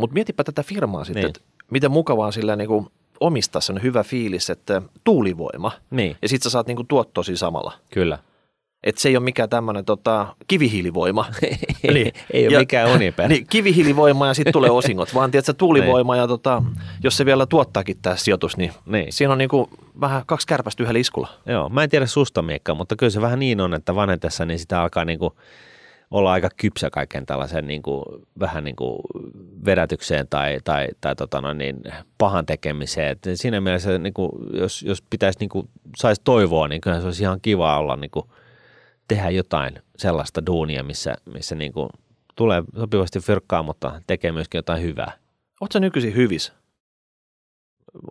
[0.00, 1.32] Mutta mietipä tätä firmaa sitten, Niin.
[1.32, 1.42] niin.
[1.46, 2.86] että miten mukavaa sillä niinku
[3.20, 5.72] omistaa sen hyvä fiilis, että tuulivoima.
[5.90, 7.72] Niin, Ja sit sä saat niinku tuottoa siinä samalla.
[7.92, 8.18] kyllä.
[8.84, 11.26] Että se ei ole mikään tämmöinen tota, kivihiilivoima.
[11.92, 12.12] Niin.
[12.32, 13.28] Ei ole Ja- mikään uniper.
[13.30, 16.62] niin, kivihiilivoima ja sitten tulee osingot, vaan tiedätkö, tuulivoima ja tota,
[17.04, 19.12] jos se vielä tuottaakin tämä sijoitus, niin, Niin.
[19.12, 19.68] siinä on niinku
[20.00, 21.28] vähän kaksi kärpästä yhdellä iskulla.
[21.46, 24.58] Joo, mä en tiedä susta Miekka, mutta kyllä se vähän niin on, että vanhetessa niin
[24.58, 25.34] sitä alkaa niinku
[26.10, 28.02] olla aika kypsä kaiken tällaisen niinku,
[28.40, 29.00] vähän niinku
[29.64, 31.82] vedätykseen tai, tai, tai tota no niin,
[32.18, 33.10] pahan tekemiseen.
[33.10, 37.40] Et siinä mielessä, niinku, jos, jos pitäisi niinku, saisi toivoa, niin kyllä se olisi ihan
[37.40, 38.32] kiva olla niinku,
[39.08, 41.88] tehdä jotain sellaista duunia, missä, missä niinku,
[42.36, 45.12] tulee sopivasti fyrkkaa, mutta tekee myöskin jotain hyvää.
[45.60, 46.52] Oletko nykyisin hyvis?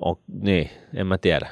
[0.01, 1.49] On, niin, en mä tiedä.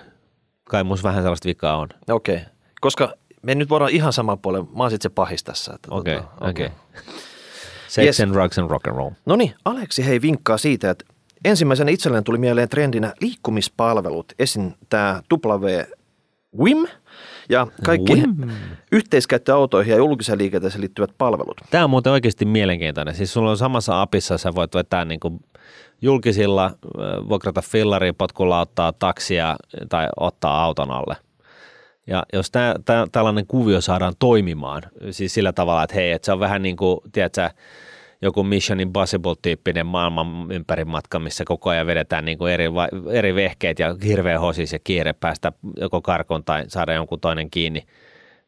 [0.63, 1.89] Kai musta vähän sellaista vikaa on.
[2.10, 2.36] Okei.
[2.36, 2.47] Okay.
[2.81, 3.13] Koska
[3.47, 5.73] me nyt voidaan ihan saman puolen, mä oon sitten se pahis tässä.
[5.75, 6.69] että Okei, tota, okei.
[7.88, 8.19] Sex Yes.
[8.19, 9.10] and drugs and rock and roll.
[9.25, 11.05] No niin, Aleksi hei vinkkaa siitä, että
[11.45, 14.33] ensimmäisenä itselleen tuli mieleen trendinä liikkumispalvelut.
[14.39, 14.71] Esim.
[14.89, 15.67] tämä W
[16.63, 16.88] WIM
[17.49, 18.49] ja kaikki Whim.
[18.91, 21.62] yhteiskäyttöautoihin ja julkiseen liikenteeseen liittyvät palvelut.
[21.71, 23.15] Tämä on muuten oikeasti mielenkiintoinen.
[23.15, 25.39] Siis sulla on samassa apissa, sä voit vetää niin kuin
[26.01, 26.71] julkisilla,
[27.29, 29.55] vuokrata fillari, potkulauttaa taksia
[29.89, 31.15] tai ottaa auton alle.
[32.07, 36.31] Ja jos tää, tää, tällainen kuvio saadaan toimimaan, siis sillä tavalla, että hei, että se
[36.31, 37.49] on vähän niin kuin, tiedätkö,
[38.21, 42.65] joku Mission Impossible-tyyppinen maailman ympäri matka, missä koko ajan vedetään niin kuin eri,
[43.11, 47.83] eri vehkeet ja hirveä hosis ja kiire päästä joko karkoon tai saada jonkun toinen kiinni.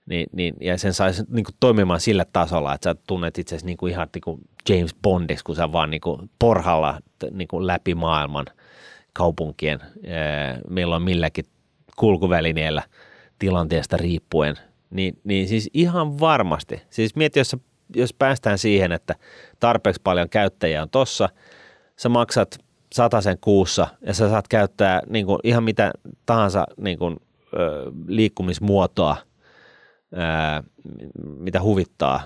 [0.06, 3.78] Niin, niin, ja sen saisi niin kuin toimimaan sillä tasolla, että sä tunnet itsesi niin
[3.78, 7.00] kuin ihan niin kuin James Bondiksi, kun sä vaan niin kuin porhalla
[7.32, 8.46] niin kuin läpi maailman
[9.14, 9.80] kaupunkien,
[10.70, 11.46] milloin milläkin
[11.96, 12.84] kulkuvälineellä
[13.40, 14.56] tilanteesta riippuen.
[14.90, 16.82] Niin, niin siis ihan varmasti.
[16.90, 17.56] Siis mieti, jos,
[17.96, 19.16] jos päästään siihen, että
[19.60, 21.30] tarpeeksi paljon käyttäjiä on tossa,
[21.98, 22.58] sä maksat
[23.22, 25.92] sen kuussa ja sä saat käyttää niin kuin ihan mitä
[26.26, 27.18] tahansa niin kuin,
[27.54, 29.18] ö, liikkumismuotoa,
[30.16, 30.64] ää,
[31.24, 32.22] mitä huvittaa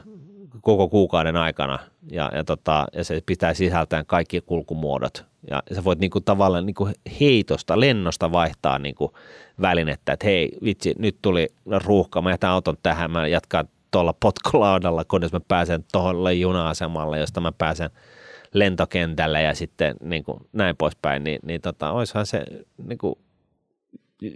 [0.62, 1.80] koko kuukauden aikana
[2.12, 5.26] ja, ja, tota, ja se pitää sisältään kaikki kulkumuodot.
[5.50, 6.90] Ja sä voit niinku tavallaan niinku
[7.20, 9.14] heitosta, lennosta vaihtaa niinku
[9.62, 11.48] välinettä, että hei vitsi, nyt tuli
[11.86, 17.42] ruuhka, mä jätän auton tähän, mä jatkan tuolla potkulaudalla, kunnes mä pääsen tuolle juna-asemalle, josta
[17.42, 17.90] mä pääsen
[18.54, 22.46] lentokentälle ja sitten niin kuin näin poispäin, niin, niin tota, oishan se
[22.88, 23.16] niin kuin,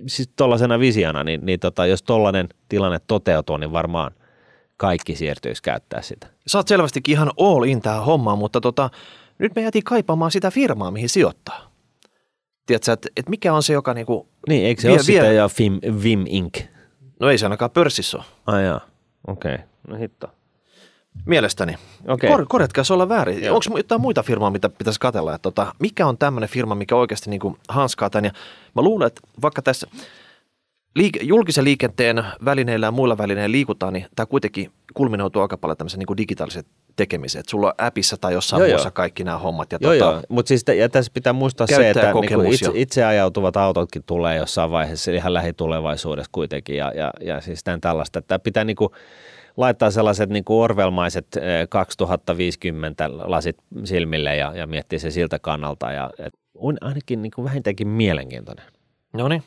[0.08, 4.12] siis tuollaisena visiona, niin, niin tota, jos tollainen tilanne toteutuu, niin varmaan
[4.78, 6.28] kaikki siirtyisi käyttää sitä.
[6.48, 8.90] Sä oot selvästikin ihan all in tähän hommaan, mutta tota,
[9.40, 11.72] nyt me jätiin kaipaamaan sitä firmaa, mihin sijoittaa.
[12.66, 15.34] Tiedätkö, että, että mikä on se, joka niinku, Niin, eikö se Vie- ole sitä vie-
[15.34, 16.62] jo Vim, Vim Inc?
[17.20, 18.26] no ei se ainakaan pörssissä ole.
[18.46, 18.82] Ai jaa,
[19.28, 19.54] okei.
[19.54, 19.66] Okay.
[19.88, 20.28] No hitto.
[21.26, 21.76] Mielestäni.
[22.08, 22.30] Okei.
[22.30, 23.44] Kor- korjatkaa, se olla väärin.
[23.44, 23.56] Joo.
[23.56, 25.36] Onko jotain muita firmaa, mitä pitäisi katella?
[25.36, 28.26] Että tota, mikä on tämmöinen firma, mikä oikeasti niin kuin hanskaa tämän?
[28.26, 28.32] Ja
[28.76, 29.88] mä luulen, että vaikka tässä
[30.98, 36.00] liike- julkisen liikenteen välineillä ja muilla välineillä liikutaan, niin tämä kuitenkin kulminoituu aika paljon tämmöisen
[36.00, 36.64] niin kuin digitaalisen
[36.96, 37.40] tekemiseen.
[37.40, 38.92] Että sulla on appissa tai jossain Joo, muussa joo.
[38.94, 39.72] kaikki nämä hommat.
[39.72, 40.22] Ja Joo, tota, joo.
[40.30, 44.72] mutta siis ja tässä pitää muistaa se, että niinku itse, itse ajautuvat autotkin tulee jossain
[44.72, 48.20] vaiheessa ihan lähitulevaisuudessa kuitenkin ja, ja, ja siis tämän tällaista.
[48.20, 48.92] Että pitää niinku
[49.58, 56.10] laittaa sellaiset niinku orvelmaiset eh, 2050 lasit silmille ja, ja miettiä se siltä kannalta ja
[56.20, 58.66] et on ainakin niinku vähintäänkin mielenkiintoinen.
[59.14, 59.44] no niin.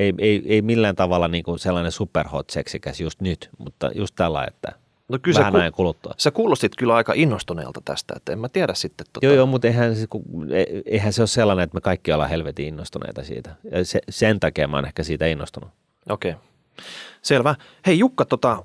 [0.00, 4.72] Ei, ei, ei millään tavalla niinku sellainen superhot seksikäs just nyt, mutta just tällä, että
[5.08, 6.14] No kyllä vähän ajan kuluttua.
[6.16, 9.06] sä kuulostit kyllä aika innostuneelta tästä, että en mä tiedä sitten.
[9.12, 9.94] Tota, Joo, joo, mutta eihän
[10.86, 13.54] eihän se ole sellainen, että me kaikki ollaan helvetin innostuneita siitä.
[13.72, 15.70] Ja se, sen takia mä oon ehkä siitä innostunut.
[16.08, 16.34] Okei.
[17.22, 17.54] Selvä.
[17.86, 18.64] Hei Jukka, tota,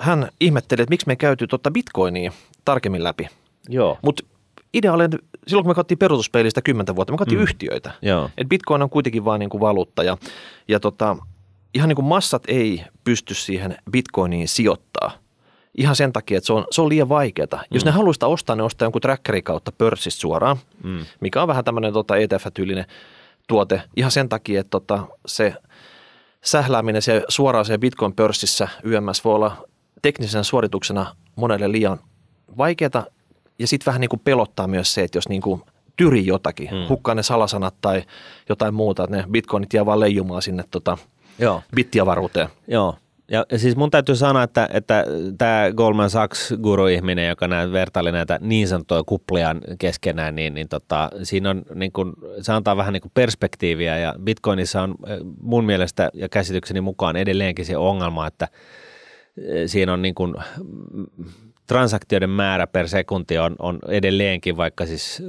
[0.00, 2.32] hän ihmetteli, että miksi me käyty tota bitcoinia
[2.64, 3.28] tarkemmin läpi.
[3.68, 3.98] Joo.
[4.02, 4.24] Mutta
[4.74, 7.42] idea oli, että silloin kun me katsottiin peruutuspeilistä 10 vuotta, me katsottiin mm.
[7.42, 7.90] yhtiöitä.
[8.02, 8.30] Joo.
[8.38, 10.16] Et bitcoin on kuitenkin vain niin kuin valuutta ja,
[10.68, 11.16] ja tota,
[11.74, 15.10] ihan niin kuin massat ei pysty siihen bitcoiniin sijoittaa.
[15.76, 17.64] Ihan sen takia, että se on, se on liian vaikeaa.
[17.70, 21.06] Jos ne haluaa sitä ostaa, ne ostaa jonkun trackerin kautta pörssistä suoraan, Mm.
[21.20, 22.84] mikä on vähän tämmöinen tota ETF-tyylinen
[23.48, 23.82] tuote.
[23.96, 25.54] Ihan sen takia, että tota, se
[26.44, 29.56] sählääminen se suoraan se Bitcoin-pörssissä YMS voi olla
[30.02, 32.00] teknisenä suorituksena monelle liian
[32.58, 33.06] vaikeaa.
[33.58, 35.62] Ja sitten vähän niin kuin pelottaa myös se, että jos niin kuin
[35.96, 36.88] tyrii jotakin, hmm.
[36.88, 38.02] hukkaa ne salasanat tai
[38.48, 40.98] jotain muuta, että ne bitcoinit jää vaan leijumaan sinne tota
[41.38, 41.62] Joo.
[41.74, 42.48] bittiavaruuteen.
[42.68, 42.96] Joo.
[43.30, 45.04] Ja, ja siis mun täytyy sanoa, että, että
[45.38, 51.10] tämä Goldman Sachs guru-ihminen, joka näin vertaili näitä niin sanottuja kuplia keskenään, niin, niin tota,
[51.22, 55.64] siinä on niin kun, se antaa vähän niin kuin perspektiiviä ja Bitcoinissa on eh, mun
[55.64, 58.48] mielestä ja käsitykseni mukaan edelleenkin se ongelma, että
[59.38, 60.34] eh, siinä on niin kuin,
[60.92, 61.06] mm,
[61.66, 65.22] transaktioiden määrä per sekunti on, on edelleenkin, vaikka siis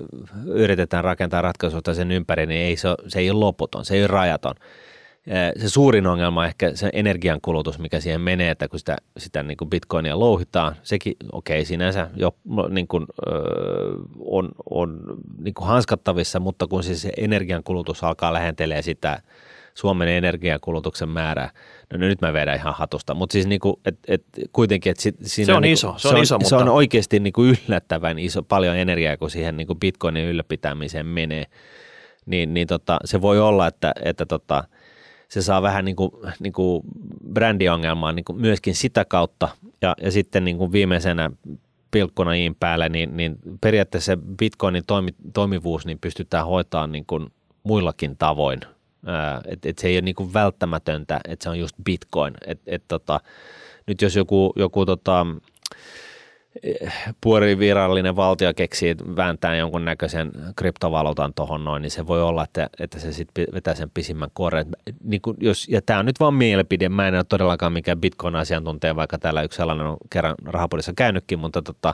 [0.46, 4.08] yritetään rakentaa ratkaisuja sen ympäri, niin ei se, se ei ole loputon, se ei ole
[4.08, 4.56] rajaton.
[5.58, 9.58] Se suurin ongelma on ehkä se energiankulutus, mikä siihen menee, että kun sitä, sitä niin
[9.58, 12.36] kuin bitcoinia louhitaan, sekin okei okay, sinänsä jo
[12.70, 13.06] niin kuin,
[14.20, 15.00] on, on
[15.38, 19.22] niin kuin hanskattavissa, mutta kun siis se energiankulutus alkaa lähentelee sitä
[19.78, 21.50] Suomen energiankulutuksen määrää,
[21.94, 25.16] no nyt mä vedän ihan hatusta, mutta siis niin kuin, et, et, kuitenkin, että sit,
[25.22, 28.20] siinä Se on niin iso, se on iso, se on mutta- oikeasti niin kuin yllättävän
[28.20, 31.46] iso, paljon energiaa, kun siihen niin kuin bitcoinin ylläpitämiseen menee
[32.26, 34.64] niin, niin tota, se voi olla, että, että tota,
[35.28, 36.84] se saa vähän niin kuin, niin kuin
[37.34, 39.50] brändiongelmaa niin kuin myöskin sitä kautta.
[39.82, 41.32] Ja, ja sitten niin kuin viimeisenä
[41.92, 47.28] pilkkuna iin päälle, niin, niin periaatteessa se bitcoinin toimi, toimivuus niin pystytään hoitamaan niin kuin
[47.64, 48.60] muillakin tavoin.
[49.46, 52.34] Että et se ei ole niin kuin välttämätöntä, että se on just bitcoin.
[52.48, 53.20] Et, et tota,
[53.88, 55.26] nyt jos joku, joku tota,
[57.22, 63.00] puolivirallinen valtio keksii vääntää jonkun näköisen kryptovaluutan tuohon noin, niin se voi olla, että, että
[63.00, 64.66] se sitten vetää sen pisimmän korren.
[65.04, 68.96] Niin kuin jos, ja tämä on nyt vaan mielipide, mä en ole todellakaan mikään Bitcoin-asiantuntija,
[68.96, 71.94] vaikka täällä yksi sellainen on kerran rahapodissa käynytkin, mutta tota,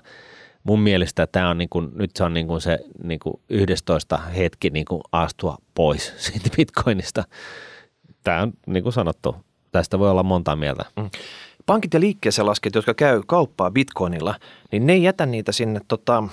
[0.63, 4.17] mun mielestä tämä on niin kuin, nyt se on niin kuin se niin kuin 11
[4.17, 7.24] hetki niin kuin astua pois siitä Bitcoinista.
[8.24, 9.36] Tämä on niin kuin sanottu,
[9.71, 10.86] tästä voi olla monta mieltä.
[11.65, 14.36] Pankit ja liikkeessä lasket, jotka käy kauppaa bitcoinilla,
[14.71, 16.24] niin ne ei jätä niitä sinne tota,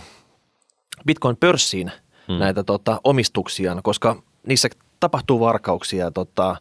[1.06, 1.90] bitcoin-pörssiin
[2.28, 2.38] hmm.
[2.38, 4.68] näitä tota, omistuksiaan, koska niissä
[5.00, 6.56] tapahtuu varkauksia tota,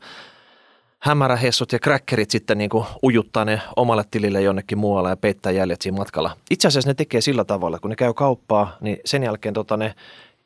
[1.00, 5.82] hämärähessut ja crackerit sitten niin kuin ujuttaa ne omalle tilille jonnekin muualle ja peittää jäljet
[5.82, 6.38] siinä matkalla.
[6.50, 9.96] Itse asiassa ne tekee sillä tavalla, kun ne käy kauppaa, niin sen jälkeen tota, ne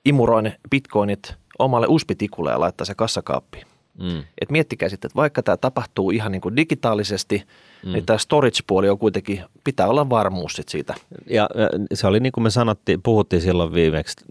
[0.06, 3.71] imuroi ne bitcoinit omalle uspitikulle ja laittaa se kassakaappiin.
[4.02, 4.24] Mm.
[4.42, 7.44] Et miettikää sitten, että vaikka tämä tapahtuu ihan niin kuin digitaalisesti,
[7.86, 7.92] mm.
[7.92, 10.96] niin tämä storage-puoli on kuitenkin, pitää olla varmuus sit siitä.
[11.30, 11.50] Ja
[11.94, 14.26] se oli niin kuin me sanottiin, puhuttiin silloin viimeksi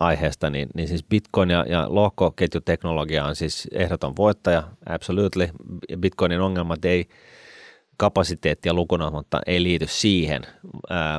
[0.00, 5.48] aiheesta, niin, niin siis Bitcoin ja, ja lohkoketjuteknologia on siis ehdoton voittaja, absolutely.
[5.98, 7.08] Bitcoinin ongelmat ei
[7.96, 10.42] kapasiteettia lukuna, mutta ei liity siihen,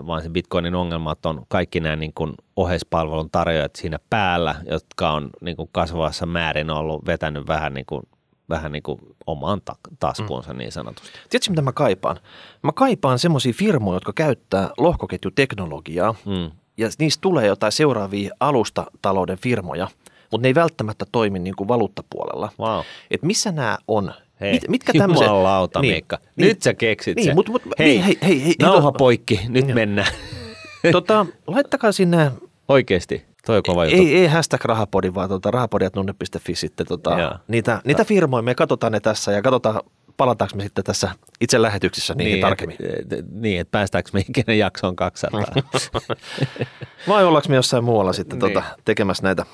[0.08, 5.30] vaan se Bitcoinin ongelmat on kaikki nämä niin kuin oheispalvelun tarjoajat siinä päällä, jotka on
[5.42, 8.02] niin kuin kasvavassa määrin ollut vetänyt vähän niin kuin,
[8.50, 11.10] vähän niin kuin omaan ta- taskuunsa niin sanotusti.
[11.30, 12.18] Tiedätkö, mitä mä kaipaan?
[12.62, 16.52] Mä kaipaan semmoisia firmoja, jotka käyttää lohkoketjuteknologiaa, Mm.
[16.78, 19.88] ja niistä tulee jotain seuraavia alustatalouden firmoja,
[20.32, 22.50] mutta ne ei välttämättä toimi niin kuin valuuttapuolella.
[22.60, 22.80] Wow.
[23.12, 24.14] Et missä nämä on?
[24.42, 25.28] Hei, Mit, mitkä tämmöiset?
[25.28, 26.18] Jumalauta, niin, Miikka.
[26.36, 27.36] Nyt sä keksit niin, sen.
[27.36, 29.76] Mut, mut, hei, niin, hei, hei, hei, nauha to- poikki, nyt Joo.
[29.76, 30.14] mennään.
[30.92, 32.32] tota, laittakaa sinne
[32.68, 34.02] Oikeesti, toi on kova juttu.
[34.02, 38.42] Ei, ei hashtag rahapodi, vaan tuota, rahapodi.nunne.fi sitten tota, niitä, niitä firmoja.
[38.42, 39.82] Me katsotaan ne tässä ja katsotaan
[40.18, 42.78] palataanko me sitten tässä itse lähetyksessä niihin niin, tarkemmin?
[42.80, 45.42] Et, et, niin, että päästäänkö me ikinä jaksoon 200.
[47.08, 48.54] Vai ollaanko me jossain muualla sitten Niin.
[48.54, 49.46] tota, tekemässä näitä?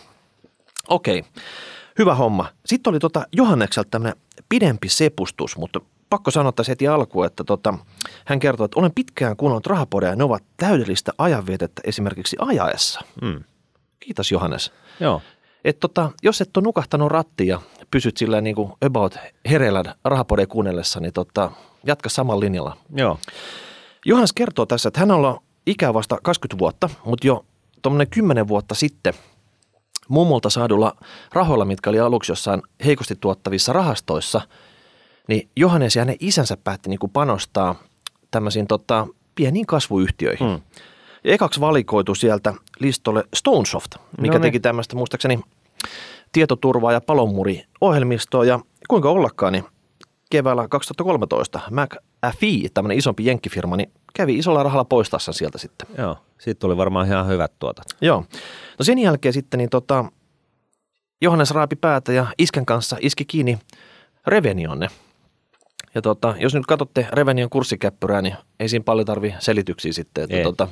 [0.89, 1.23] Okei,
[1.99, 2.45] hyvä homma.
[2.65, 7.73] Sitten oli tota Johannekselta tämmöinen pidempi sepustus, mutta pakko sanoa tässä heti alkuun, että tota,
[8.25, 13.01] hän kertoo, että olen pitkään kuunnellut rahapodeja ja ne ovat täydellistä ajanvietettä esimerkiksi ajaessa.
[13.21, 13.43] mm.
[13.99, 14.71] Kiitos Johannes.
[14.99, 15.21] Joo,
[15.65, 19.17] Et tota, jos et ole nukahtanut rattia ja pysyt sillä niin kuin about
[19.49, 21.51] hereillä rahapodeja kuunnellessa, niin tota,
[21.85, 22.77] jatka samalla linjalla.
[22.95, 23.19] joo.
[24.05, 27.45] Johannes kertoo tässä, että hän on ikää vasta 20 vuotta, mutta jo
[27.81, 29.13] tuommoinen 10 vuotta sitten
[30.09, 30.95] mummolta saadulla
[31.33, 34.41] rahoilla, mitkä oli aluksi jossain heikosti tuottavissa rahastoissa,
[35.27, 37.75] niin Johannes ja hänen isänsä päätti niin kuin panostaa
[38.31, 40.47] tämmöisiin tota, pieniin kasvuyhtiöihin.
[40.47, 40.61] Mm.
[41.23, 44.41] Ja ekaksi valikoitu sieltä listolle Stonesoft, mikä No niin.
[44.41, 45.39] teki tämmöistä muistaakseni
[46.31, 48.45] tietoturvaa ja palomuri-ohjelmistoa.
[48.45, 49.65] Ja kuinka ollakaan, niin
[50.31, 55.87] keväällä 2013 McAfee, tämmöinen isompi jenkkifirma, niin kävi isolla rahalla poistaessa sieltä sitten.
[55.97, 57.85] Joo, siitä tuli varmaan ihan hyvät tuotot.
[58.01, 58.25] Joo.
[58.79, 60.05] No sen jälkeen sitten niin tota,
[61.21, 63.59] Johannes raapi päätä ja iskän kanssa iski kiinni
[64.27, 64.87] Revenionne.
[65.95, 70.23] Ja tota, jos nyt katsotte Revenion kurssikäppyrää, niin ei siinä paljon tarvi selityksiä sitten.
[70.23, 70.43] Että Ei.
[70.43, 70.67] tota,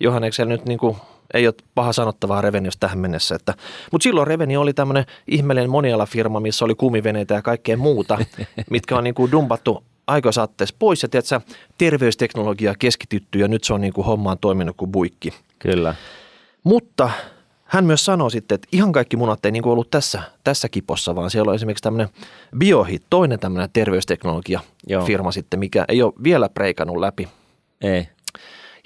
[0.00, 0.96] Johanneksella nyt niin kuin,
[1.34, 3.34] ei ole paha sanottavaa Reveniosta tähän mennessä.
[3.34, 3.54] Että,
[3.92, 8.18] mutta silloin Revenio oli tämmöinen ihmeellinen monialafirma, missä oli kumiveneitä ja kaikkea muuta,
[8.70, 11.02] mitkä on niin kuin dumpattu aikasaatteessa pois.
[11.02, 11.40] Ja tiedätkö,
[11.78, 15.32] terveysteknologia keskitytty ja nyt se on niin kuin hommaan toiminut kuin buikki.
[15.58, 15.94] Kyllä.
[16.64, 17.10] Mutta
[17.64, 21.14] hän myös sanoi sitten, että ihan kaikki munat ei niin kuin ollut tässä, tässä kipossa,
[21.14, 22.08] vaan siellä on esimerkiksi tämmöinen
[22.58, 25.04] Biohit, toinen tämmöinen terveysteknologia Joo.
[25.04, 27.28] firma sitten, mikä ei ole vielä preikannut läpi.
[27.80, 28.08] Ei.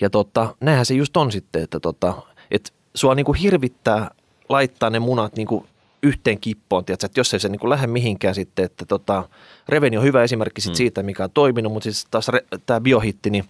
[0.00, 2.14] Ja tota, näinhän se just on sitten, että, tota,
[2.56, 4.10] että sua niin kuin hirvittää
[4.48, 5.66] laittaa ne munat niin kuin
[6.02, 9.28] yhteen kippoon, tiedätkö, että jos ei se niin kuin lähde mihinkään sitten, että tota,
[9.68, 10.76] Reveni on hyvä esimerkki sit Mm.
[10.76, 13.44] siitä, mikä on toiminut, mutta siis taas re- tämä biohitti, niin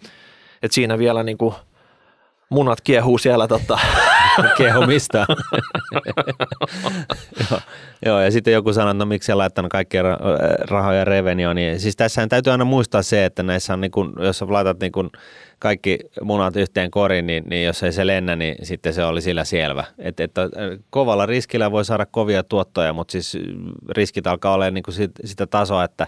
[0.62, 1.54] että siinä vielä niin kuin
[2.50, 3.78] munat kiehuu siellä tota,
[4.56, 5.26] Kehumista.
[7.50, 7.60] joo,
[8.06, 10.18] joo, ja sitten joku sanoi, että no miksi laittanut kaikkia ra-
[10.70, 11.56] rahoja revenioon.
[11.56, 14.92] Niin, siis tässähän täytyy aina muistaa se, että näissä on niin kun, jos laitat niin
[14.92, 15.10] kun
[15.58, 19.44] kaikki munat yhteen koriin, niin, niin jos ei se lennä, niin sitten se oli sillä
[19.44, 19.84] selvä.
[19.98, 20.48] Et, että äh,
[20.90, 23.38] kovalla riskillä voi saada kovia tuottoja, mutta siis
[23.90, 26.06] riskit alkaa olla niin kuin sit, sitä tasoa, että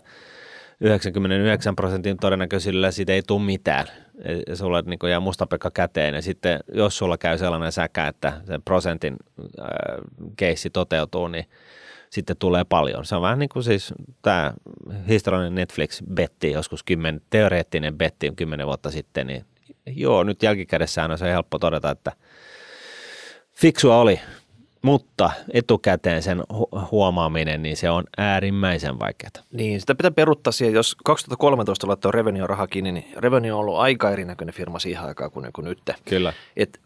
[0.81, 3.87] 99 prosentin todennäköisyydellä siitä ei tule mitään.
[4.49, 8.59] Ja Sulle niin jää mustapekka käteen ja sitten jos sulla käy sellainen säkä, että se
[8.65, 9.17] prosentin
[9.61, 9.67] äh,
[10.37, 11.45] keissi toteutuu, niin
[12.11, 13.05] sitten tulee paljon.
[13.05, 14.53] Se on vähän niin kuin siis tämä
[15.09, 19.45] historiallinen Netflix-betti, joskus kymmen, teoreettinen betti kymmenen vuotta sitten, niin
[19.87, 22.13] joo, nyt jälkikädessään on se helppo todeta, että
[23.53, 24.21] fiksua oli,
[24.87, 29.31] mutta etukäteen sen hu- huomaaminen, niin se on äärimmäisen vaikeaa.
[29.53, 33.79] Niin, sitä pitää peruttaa siihen, jos 2013 laittoi Revenio raha kiinni, niin Revenio on ollut
[33.79, 35.79] aika erinäköinen firma siihen aikaan kuin, kuin nyt.
[36.05, 36.33] Kyllä.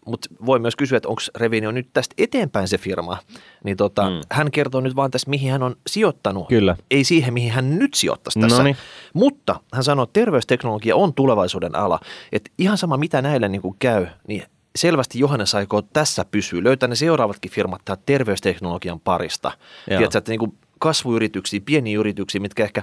[0.06, 3.18] Mutta voi myös kysyä, että onko Revenio nyt tästä eteenpäin se firma.
[3.64, 4.14] Niin tota, Mm.
[4.16, 4.20] mm.
[4.30, 6.48] hän kertoo nyt vaan tästä, mihin hän on sijoittanut.
[6.48, 6.76] Kyllä.
[6.90, 8.56] Ei siihen, mihin hän nyt sijoittaisi tässä.
[8.58, 8.76] Noniin.
[9.14, 12.00] Mutta hän sanoo, että terveysteknologia on tulevaisuuden ala.
[12.32, 14.42] Että ihan sama mitä näille niin kuin käy, niin
[14.76, 16.64] selvästi Johannes aikoo tässä pysyä.
[16.64, 19.48] Löytää ne seuraavatkin firmat täältä terveysteknologian parista.
[19.48, 19.98] Joo.
[19.98, 22.82] Tiedätkö, että niin kuin kasvuyrityksiä, pieniä yrityksiä, mitkä ehkä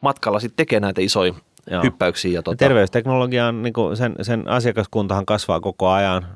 [0.00, 1.34] matkalla sitten tekee näitä isoja
[1.70, 1.82] Joo.
[1.82, 2.32] hyppäyksiä.
[2.32, 6.26] Ja tota, terveysteknologia on, niin kuin sen, sen asiakaskuntahan kasvaa koko ajan,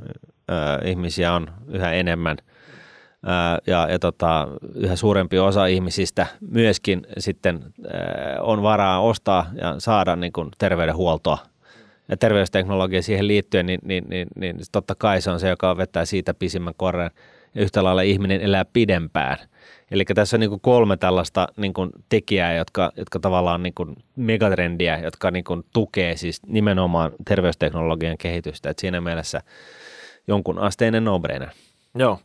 [0.50, 2.36] ö, ihmisiä on yhä enemmän
[3.66, 7.64] ja, ja tota, yhä suurempi osa ihmisistä myöskin sitten
[8.40, 11.38] on varaa ostaa ja saada niin kuin terveydenhuoltoa.
[12.08, 16.04] Ja terveysteknologia siihen liittyen, niin, niin, niin, niin totta kai se on se, joka vetää
[16.04, 17.10] siitä pisimmän korren.
[17.54, 19.36] Yhtä lailla ihminen elää pidempään.
[19.90, 23.96] Eli tässä on niin kuin kolme tällaista niin kuin tekijää, jotka, jotka tavallaan niin kuin
[24.16, 28.70] megatrendiä, jotka niin kuin tukee siis nimenomaan terveysteknologian kehitystä.
[28.70, 29.40] Et siinä mielessä
[30.28, 31.48] jonkun asteinen no-brainer.
[31.94, 32.18] Joo.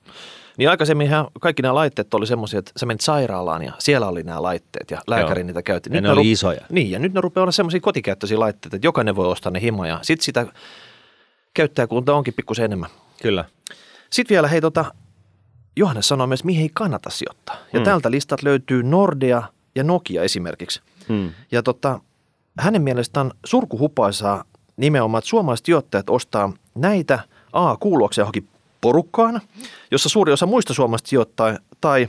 [0.57, 4.41] Niin aikaisemminhan kaikki nämä laitteet oli semmoisia, että sä menit sairaalaan ja siellä oli nämä
[4.41, 5.45] laitteet ja lääkäri Joo.
[5.47, 5.89] niitä käytti.
[5.89, 6.61] Ja ne ne oli ru- isoja.
[6.69, 9.99] Niin, ja nyt ne rupeaa olla semmoisia kotikäyttöisiä laitteita, että jokainen voi ostaa ne himoja.
[10.01, 10.45] Sitten sitä
[11.53, 12.89] käyttäjäkunta onkin pikkusen enemmän.
[13.21, 13.45] Kyllä.
[14.09, 14.85] Sitten vielä, hei tota,
[15.75, 17.55] Johannes sanoi myös, mihin ei kannata sijoittaa.
[17.73, 17.83] Ja Hmm.
[17.85, 19.43] tältä listat löytyy Nordea
[19.75, 20.81] ja Nokia esimerkiksi.
[21.09, 21.31] Hmm.
[21.51, 21.99] Ja tota,
[22.59, 24.43] hänen mielestään surkuhupaisaa
[24.77, 27.19] nimenomaan, että suomalaiset sijoittajat ostaa näitä
[27.53, 28.47] A kuuluakseen johonkin
[28.81, 29.41] porukkaan,
[29.91, 32.07] jossa suuri osa muista suomalaisista sijoittaa, tai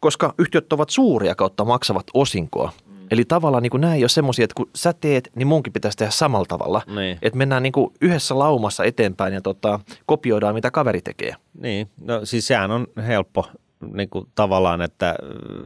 [0.00, 2.72] koska yhtiöt ovat suuria kautta maksavat osinkoa.
[3.10, 6.10] Eli tavallaan niin nämä ei ole semmoisia, että kun sä teet, niin munkin pitäisi tehdä
[6.10, 6.82] samalla tavalla.
[6.86, 7.18] Niin.
[7.22, 11.34] Että mennään niin kuin yhdessä laumassa eteenpäin ja tota, kopioidaan, mitä kaveri tekee.
[11.60, 13.46] Niin, no siis sehän on helppo
[13.92, 15.14] niin kuin tavallaan, että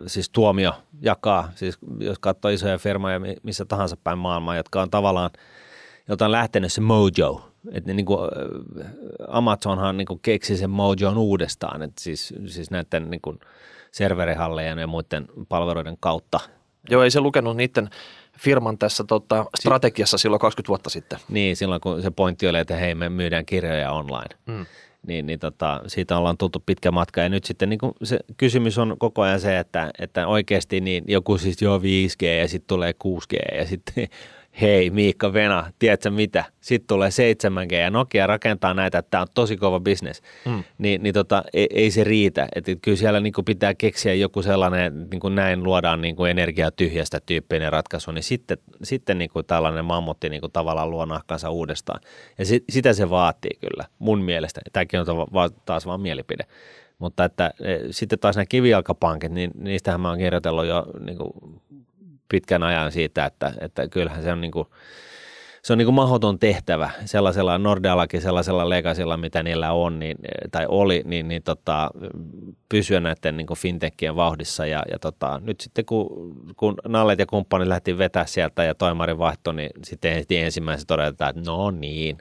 [0.07, 5.31] siis tuomio jakaa, siis jos katsoo isoja firmoja missä tahansa päin maailmaa, jotka on tavallaan,
[6.09, 8.19] jota on lähtenyt se mojo, että ne, niin kuin,
[9.29, 13.39] Amazonhan niin kuin keksi sen mojon uudestaan, että siis, siis näiden niin kuin
[13.91, 16.41] serverihallejen ja muiden palveluiden kautta.
[16.91, 17.91] Joo, ei se lukenut niiden
[18.39, 21.19] firman tässä tota, strategiassa silloin 20 vuotta sitten.
[21.29, 24.37] Niin, silloin kun se pointti oli, että hei me myydään kirjoja online.
[24.47, 24.67] Mm
[25.07, 27.21] niin, niin tota, siitä ollaan tultu pitkä matka.
[27.21, 31.39] Ja nyt sitten niin se kysymys on koko ajan se, että, että oikeasti niin joku
[31.39, 34.09] siis jo 5G ja sitten tulee 6G ja sitten
[34.61, 39.27] hei Miikka Vena, tiedätkö mitä, sitten tulee 7G ja Nokia rakentaa näitä, että tämä on
[39.35, 40.65] tosi kova bisnes, mm.
[40.79, 42.49] niin, niin tota, ei, ei, se riitä.
[42.55, 46.31] Et kyllä siellä niin kuin pitää keksiä joku sellainen, niin kuin näin luodaan niin kuin
[46.31, 51.05] energiaa tyhjästä tyyppinen ratkaisu, niin sitten, sitten niin kuin tällainen mammotti niin kuin tavallaan luo
[51.05, 52.01] nahkansa uudestaan.
[52.39, 54.61] Ja si, sitä se vaatii kyllä mun mielestä.
[54.73, 55.07] Tämäkin on
[55.65, 56.45] taas vaan mielipide.
[56.99, 61.33] Mutta että e, sitten taas nämä kivijalkapankit, niin niistähän mä oon kirjoitellut jo niin kuin
[62.33, 64.69] pitkän ajan siitä, että, että kyllähän se on niin kuin,
[65.63, 70.17] se on niin kuin mahdoton tehtävä sellaisella Nordeallakin sellaisella legacylla, mitä niillä on niin,
[70.51, 71.91] tai oli, niin, niin tota,
[72.69, 74.67] pysyä näiden niin fintechien vauhdissa.
[74.67, 76.09] Ja, ja tota, nyt sitten kun,
[76.57, 81.51] kun Nallet ja kumppanit lähti vetää sieltä ja toimari vaihtoi, niin sitten ensimmäisenä todetaan, että
[81.51, 82.19] no niin,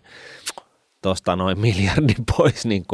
[1.02, 2.86] tuosta noin miljardi pois niin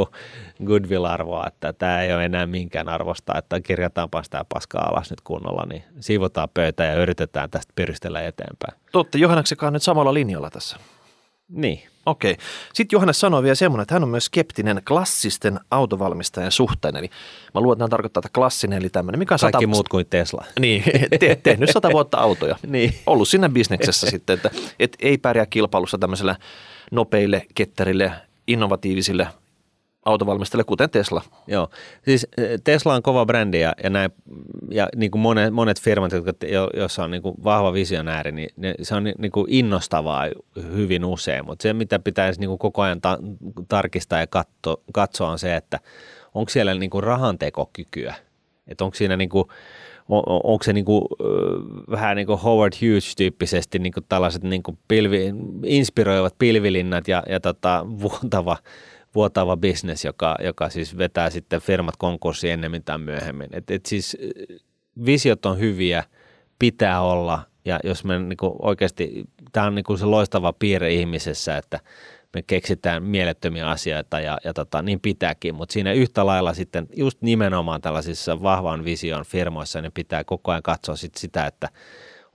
[0.65, 5.65] goodwill-arvoa, että tämä ei ole enää minkään arvosta, että kirjataanpa sitä paskaa alas nyt kunnolla,
[5.65, 8.79] niin siivotaan pöytä ja yritetään tästä piristellä eteenpäin.
[8.91, 10.77] Totta, Johanneksekaan nyt samalla linjalla tässä.
[11.49, 11.81] Niin.
[12.05, 12.31] Okei.
[12.31, 12.45] Okay.
[12.73, 16.95] Sitten Johannes sanoi vielä semmoinen, että hän on myös skeptinen klassisten autovalmistajien suhteen.
[16.95, 17.09] Eli
[17.53, 19.67] mä luulen, että hän tarkoittaa, että klassinen, eli tämmöinen, mikä on Kaikki sata...
[19.67, 20.45] muut kuin Tesla.
[20.59, 20.83] Niin,
[21.19, 22.55] te, tehnyt sata vuotta autoja.
[22.67, 22.93] niin.
[23.05, 26.35] Ollut siinä bisneksessä sitten, että et ei pärjää kilpailussa tämmöisellä
[26.91, 28.11] nopeille, ketterille,
[28.47, 29.27] innovatiivisille
[30.07, 31.21] autovalmistajille, kuten Tesla.
[31.47, 31.69] Joo,
[32.05, 34.11] siis eh, Tesla on kova brändi ja, ja, näin,
[34.71, 36.31] ja niin kuin monet, monet firmat, jotka,
[36.73, 40.27] joissa on niin kuin vahva visionääri, niin ne, se on niin kuin innostavaa
[40.73, 43.19] hyvin usein, mutta se mitä pitäisi niin kuin koko ajan ta-
[43.67, 45.79] tarkistaa ja katso, katsoa on se, että
[46.33, 48.15] onko siellä niin kuin rahantekokykyä,
[48.67, 49.45] että onko siinä niin kuin–
[50.09, 51.03] on, onko se niin kuin,
[51.91, 55.33] vähän niin kuin Howard Hughes-tyyppisesti niin kuin tällaiset niin kuin pilvi,
[55.63, 58.57] inspiroivat pilvilinnat ja, ja tota, vuotava,
[59.17, 63.49] vuotava bisnes, joka, joka siis vetää sitten firmat konkurssiin ennemmin tai myöhemmin.
[63.51, 64.17] Et, et siis
[65.05, 66.03] visiot on hyviä,
[66.59, 70.93] pitää olla ja jos me niin kuin oikeasti, tämä on niin kuin se loistava piirre
[70.93, 71.79] ihmisessä, että–
[72.33, 77.21] me keksitään mielettömiä asioita ja, ja tota, niin pitääkin, mutta siinä yhtä lailla sitten just
[77.21, 81.69] nimenomaan tällaisissa vahvan vision firmoissa niin pitää koko ajan katsoa sit sitä, että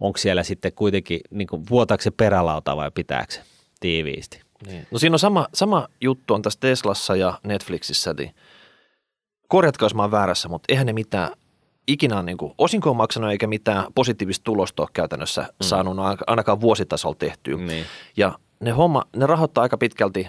[0.01, 3.41] onko siellä sitten kuitenkin, niin kuin, vuotaako se perälauta vai pitääkö se
[3.81, 4.41] tiiviisti.
[4.67, 4.87] Niin.
[4.91, 8.35] No siinä on sama, sama juttu on tässä Teslassa ja Netflixissä, niin
[9.49, 11.31] korjatkaa jos mä oon väärässä, mutta eihän ne mitään
[11.87, 15.49] ikinä on niin kuin, osinkoa maksanut eikä mitään positiivista tulosta ole käytännössä mm.
[15.61, 15.97] saanut
[16.27, 17.57] ainakaan vuositasolla tehtyä.
[17.57, 17.87] Niin.
[18.17, 20.27] Ja ne, homma, ne rahoittaa aika pitkälti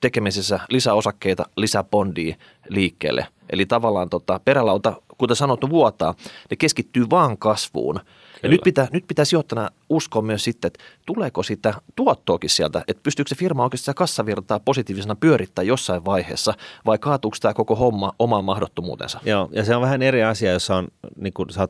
[0.00, 2.36] tekemisessä lisäosakkeita, lisäbondia
[2.68, 3.26] liikkeelle.
[3.50, 6.14] Eli tavallaan tota, perälauta, kuten sanottu, vuotaa,
[6.50, 8.00] ne keskittyy vaan kasvuun.
[8.42, 13.02] Ja nyt, pitää, nyt pitää sijoittajana uskoa myös sitten, että tuleeko sitä tuottoakin sieltä, että
[13.02, 16.54] pystyykö se firma oikeasti sitä kassavirtaa positiivisena pyörittää jossain vaiheessa,
[16.86, 19.20] vai kaatuuko tämä koko homma omaan mahdottomuutensa?
[19.24, 21.68] Joo, ja se on vähän eri asia, jos on, niin kuin sä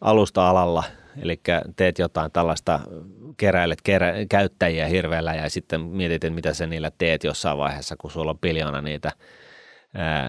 [0.00, 0.84] alusta-alalla–
[1.22, 1.40] Eli
[1.76, 2.80] teet jotain tällaista,
[3.36, 8.10] keräilet kerä, käyttäjiä hirveällä ja sitten mietit, että mitä sä niillä teet jossain vaiheessa, kun
[8.10, 9.12] sulla on biljoona niitä.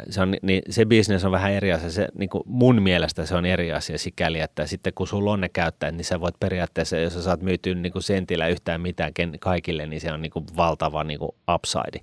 [0.10, 1.90] Se, on, niin se business on vähän eri asia.
[1.90, 5.42] Se, niin kuin mun mielestä se on eri asia sikäli, että sitten kun sulla on
[5.42, 9.12] ne käyttäjät, niin sä voit periaatteessa, jos sä saat myytyä niin kuin sentillä yhtään mitään
[9.40, 12.00] kaikille, niin se on niin kuin valtava niin kuin upside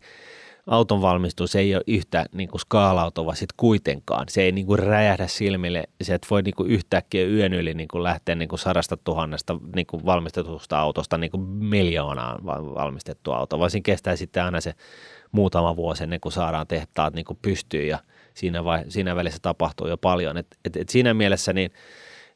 [0.67, 4.27] auton valmistus ei ole yhtä niin kuin skaalautuva sit kuitenkaan.
[4.29, 7.89] Se ei niin kuin räjähdä silmille, se et voi niin kuin yhtäkkiä yön yli niin
[7.89, 13.59] kuin lähteä niin kuin sadasta tuhannesta niin kuin valmistetusta autosta niin kuin miljoonaan valmistettua autoa,
[13.59, 14.75] vaan siinä kestää sitten aina se
[15.33, 17.99] muutama vuosi ennen kuin saadaan tehtaat niin kuin pystyyn ja
[18.35, 20.37] siinä, vai, siinä välissä tapahtuu jo paljon.
[20.37, 21.71] Et, et, et siinä mielessä niin,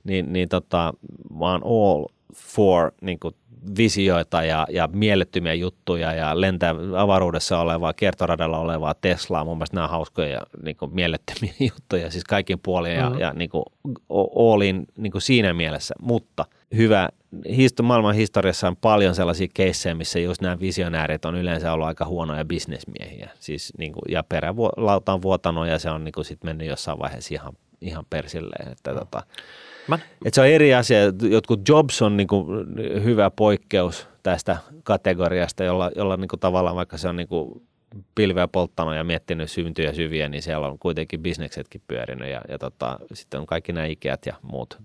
[0.04, 0.94] niin, niin tota,
[1.38, 3.34] mä oon all for niin kuin
[3.76, 9.44] visioita ja, ja mielettömiä juttuja ja lentää avaruudessa olevaa, kiertoradalla olevaa Teslaa.
[9.44, 13.20] Mun mielestä nämä on hauskoja ja niin kuin mielettömiä juttuja, siis kaikin puolin ja, mm-hmm.
[13.20, 13.64] ja niin kuin
[14.36, 15.94] all in, niin kuin siinä mielessä.
[16.00, 16.44] Mutta
[16.76, 17.08] hyvä,
[17.56, 22.06] histo, maailman historiassa on paljon sellaisia keissejä, missä just nämä visionäärit on yleensä ollut aika
[22.06, 23.30] huonoja bisnesmiehiä.
[23.40, 27.34] Siis niin kuin, ja perälauta on vuotanut ja se on niin sitten mennyt jossain vaiheessa
[27.34, 28.72] ihan, ihan persilleen.
[28.72, 28.98] Että, mm.
[28.98, 29.22] tota,
[29.88, 29.98] Mä...
[30.24, 30.98] Et se on eri asia.
[31.22, 32.46] Jotkut Jobs on niin kuin
[33.04, 37.62] hyvä poikkeus tästä kategoriasta, jolla, jolla niin kuin tavallaan vaikka se on niin kuin
[38.14, 42.98] pilveä polttanut ja miettinyt syntyjä syviä, niin siellä on kuitenkin bisneksetkin pyörinyt ja, ja tota,
[43.12, 44.78] sitten on kaikki nämä Ikeat ja muut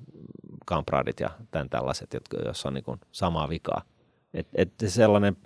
[0.70, 3.82] kampradit ja tämän tällaiset, jotka, joissa on niin kuin samaa vikaa.
[4.34, 5.38] Et, et sellainen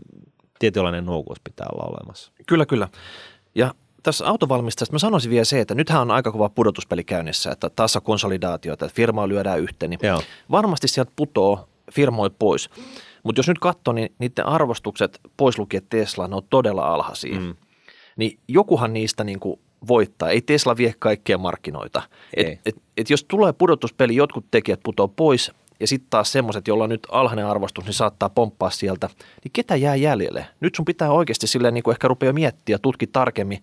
[0.60, 2.32] tietynlainen nuokuus pitää olla olemassa.
[2.48, 2.88] Kyllä, kyllä.
[3.56, 7.70] Ja tässä autovalmistajasta mä sanoisin vielä se, että nythän on aika kova pudotuspeli käynnissä, että
[7.70, 10.22] taas konsolidaatiota, että firmaa lyödään yhteen, niin Joo.
[10.52, 12.70] varmasti sieltä putoo firmoja pois.
[13.24, 17.40] Mutta jos nyt katsoo, niin niiden arvostukset pois lukien Tesla, ne on todella alhaisia.
[17.40, 17.56] Mm.
[18.18, 20.30] Niin jokuhan niistä niin kuin voittaa.
[20.30, 22.02] Ei Tesla vie kaikkia markkinoita.
[22.38, 22.60] Et, Ei.
[22.66, 26.90] et, et jos tulee pudotuspeli, jotkut tekijät putoo pois ja sitten taas semmoiset, joilla on
[26.90, 29.10] nyt alhainen arvostus, niin saattaa pomppaa sieltä.
[29.44, 30.46] Niin ketä jää jäljelle?
[30.60, 33.62] Nyt sun pitää oikeasti silleen niin kuin ehkä rupea miettiä, tutki tarkemmin,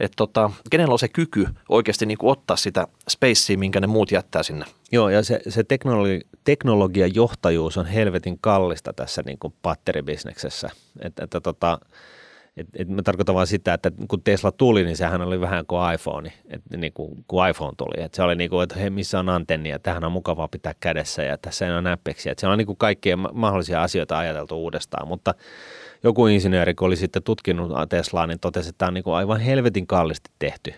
[0.00, 4.12] että tota, kenellä on se kyky oikeasti niin kuin ottaa sitä spacea, minkä ne muut
[4.12, 4.64] jättää sinne.
[4.92, 10.70] Joo, ja se, se teknologi, teknologian johtajuus on helvetin kallista tässä niin kuin batteribisneksessä.
[11.00, 11.78] Että, että tota,
[12.58, 15.94] et, et mä tarkoitan vaan sitä, että kun Tesla tuli, niin sehän oli vähän kuin
[15.94, 18.04] iPhone, että niin kuin, kun iPhone tuli.
[18.04, 20.74] Että se oli niin kuin, että hei, missä on antenni ja tähän on mukavaa pitää
[20.80, 22.32] kädessä ja tässä ei ole näppeksiä.
[22.32, 25.34] Että se on niin kuin kaikkia ma- mahdollisia asioita ajateltu uudestaan, mutta
[26.02, 29.40] joku insinööri, kun oli sitten tutkinut Teslaa, niin totesi, että tämä on niin kuin aivan
[29.40, 30.74] helvetin kallisti tehty.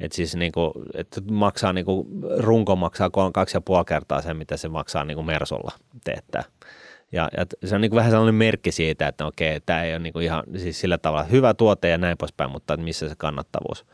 [0.00, 2.06] Et siis niinku, et maksaa niinku,
[2.38, 5.72] runko maksaa kaksi ja puoli kertaa sen, mitä se maksaa niinku Mersolla
[6.04, 6.44] teettää.
[7.12, 10.18] Ja, ja se on niinku vähän sellainen merkki siitä, että okei, tämä ei ole niinku
[10.18, 13.86] ihan siis sillä tavalla hyvä tuote ja näin poispäin, mutta et missä se kannattavuus.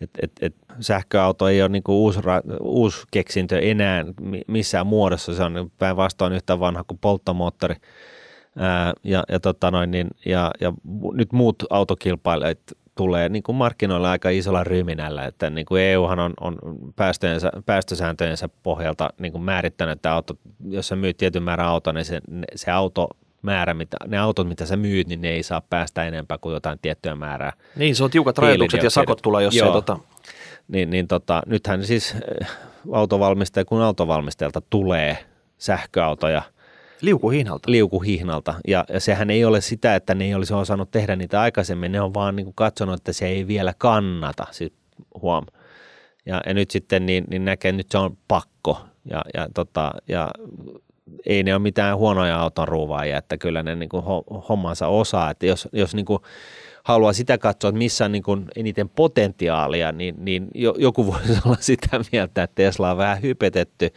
[0.00, 5.34] Et, et, et sähköauto ei ole niinku uusi, ra- uusi keksintö enää mi- missään muodossa,
[5.34, 7.74] se on päinvastoin yhtä vanha kuin polttomoottori.
[8.58, 10.72] Ää, ja, ja, tota noin, niin, ja, ja
[11.12, 12.58] nyt muut autokilpailijat
[12.94, 16.56] tulee niin kuin markkinoilla aika isolla ryminällä, että niin kuin EUhan on, on
[16.96, 20.34] päästöjensä, päästösääntöjensä pohjalta niin kuin määrittänyt, että auto,
[20.68, 22.20] jos sä myyt tietyn määrän auto, niin se,
[22.54, 23.08] se auto
[23.42, 26.78] määrä, mitä, ne autot, mitä sä myyt, niin ne ei saa päästä enempää kuin jotain
[26.82, 27.52] tiettyä määrää.
[27.76, 29.66] Niin, se on tiukat rajoitukset ja sakot tulee, jos Joo.
[29.66, 29.98] ei tota,
[30.68, 32.48] Niin, niin tota, nythän siis eh,
[32.92, 35.18] autovalmistaja kun autovalmistajalta tulee
[35.58, 36.42] sähköautoja
[37.00, 37.70] liukuhihnalta.
[37.70, 38.54] liukuhihnalta.
[38.68, 42.00] Ja, ja sehän ei ole sitä, että ne ei olisi osannut tehdä niitä aikaisemmin, ne
[42.00, 44.72] on vaan niin kuin katsonut, että se ei vielä kannata, siis
[45.22, 45.46] huom.
[46.26, 48.80] Ja, ja nyt sitten niin, niin näkee, että nyt se on pakko.
[49.10, 50.30] Ja, ja, tota, ja
[51.26, 55.30] ei ne ole mitään huonoja auton ruuvaajia, että kyllä ne niin kuin ho- hommansa osaa.
[55.30, 56.18] Että jos, jos niin kuin
[56.84, 61.38] haluaa sitä katsoa, että missä on niin kuin eniten potentiaalia, niin, niin jo, joku voisi
[61.46, 63.90] olla sitä mieltä, että Tesla on vähän hypetetty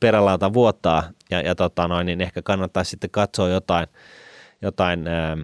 [0.00, 1.02] perälauta vuottaa
[1.32, 3.86] ja, ja tota noin, niin ehkä kannattaisi sitten katsoa jotain,
[4.62, 5.40] jotain ähm,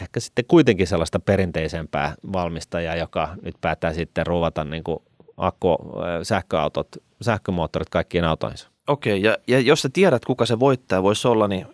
[0.00, 4.98] ehkä sitten kuitenkin sellaista perinteisempää valmistajaa, joka nyt päättää sitten ruvata niin kuin
[5.36, 6.88] akku, äh, sähköautot,
[7.22, 8.68] sähkömoottorit kaikkiin autoihinsa.
[8.86, 11.66] Okei, ja, ja jos sä tiedät, kuka se voittaja voisi olla, niin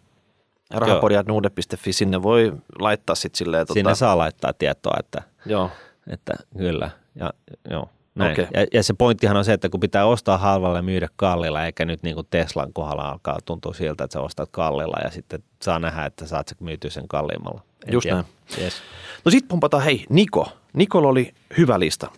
[0.70, 5.70] rahapodiatnuude.fi, sinne voi laittaa sitten silleen, tota, Sinne saa laittaa tietoa, että, joo,
[6.10, 6.90] että kyllä.
[7.14, 7.32] Ja,
[7.70, 8.32] joo, näin.
[8.32, 8.46] Okei.
[8.54, 11.84] Ja, ja, se pointtihan on se, että kun pitää ostaa halvalla ja myydä kallilla, eikä
[11.84, 15.78] nyt niin kuin Teslan kohdalla alkaa tuntua siltä, että sä ostat kallilla ja sitten saa
[15.78, 17.60] nähdä, että saat sä myytyä sen kalliimmalla.
[17.86, 18.16] En Just tiedä.
[18.16, 18.26] näin.
[18.64, 18.82] Yes.
[19.24, 20.48] No sitten pumpataan, hei, Niko.
[20.72, 22.10] Nikolla oli hyvä lista.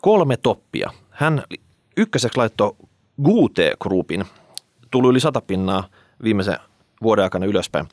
[0.00, 0.90] Kolme toppia.
[1.10, 1.42] Hän
[1.96, 2.76] ykköseksi laittoi
[3.24, 4.24] Gute Groupin.
[4.90, 5.84] Tuli yli sata pinnaa
[6.22, 6.56] viimeisen
[7.02, 7.88] vuoden aikana ylöspäin.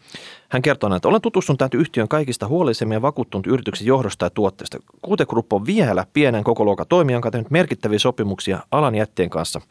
[0.49, 4.77] Hän kertoo, että olen tutustunut tähän yhtiön kaikista huolellisemmin ja vakuuttunut yrityksen johdosta ja tuotteesta.
[5.05, 9.61] Gute Group on vielä pienen kokoluokan toimija, joka on tehnyt merkittäviä sopimuksia alan jättien kanssa.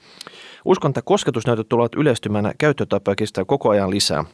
[0.64, 4.24] Uskon, että kosketusnäytöt tulevat yleistymään ja käyttötapoja kestää koko ajan lisää.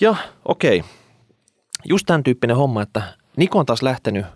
[0.00, 0.84] Ja okei,
[1.84, 3.02] just tämän tyyppinen homma, että
[3.36, 4.26] Niko on taas lähtenyt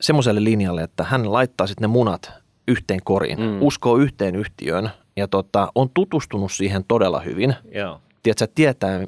[0.00, 2.32] semmoiselle linjalle, että hän laittaa sitten ne munat
[2.68, 3.44] yhteen koriin, Mm.
[3.44, 3.58] mm.
[3.62, 7.54] uskoo yhteen yhtiöön ja tota, on tutustunut siihen todella hyvin.
[7.74, 8.00] Joo.
[8.26, 9.06] Tiedätkö, tietää,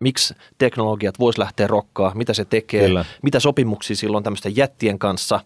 [0.00, 3.04] miksi teknologiat vois lähteä rokkaa, mitä se tekee, Kyllä.
[3.22, 5.40] mitä sopimuksia silloin tämmöisten jättien kanssa.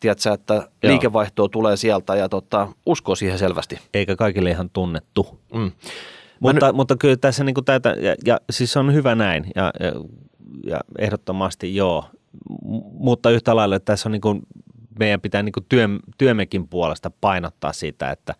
[0.00, 0.66] Tiedätkö, että Joo.
[0.82, 3.78] liikevaihtoa tulee sieltä ja tota, uskoo siihen selvästi.
[3.94, 5.40] Eikä kaikille ihan tunnettu.
[5.54, 5.72] Mm.
[6.40, 9.92] Mutta, mutta kyllä tässä niin kuin tätä, ja, ja siis on hyvä näin, ja, ja,
[10.66, 12.04] ja ehdottomasti joo,
[12.92, 14.42] mutta yhtä lailla tässä on niin kuin,
[14.98, 15.88] meidän pitää niin kuin työ,
[16.18, 18.34] työmekin puolesta painottaa sitä, että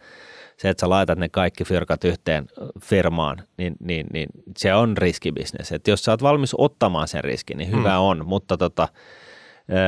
[0.62, 2.46] se, että sä laitat ne kaikki firkat yhteen
[2.82, 5.72] firmaan, niin, niin, niin se on riskibisnes.
[5.72, 8.00] Että jos sä oot valmis ottamaan sen riskin, niin hyvä mm.
[8.00, 8.88] on, mutta tota,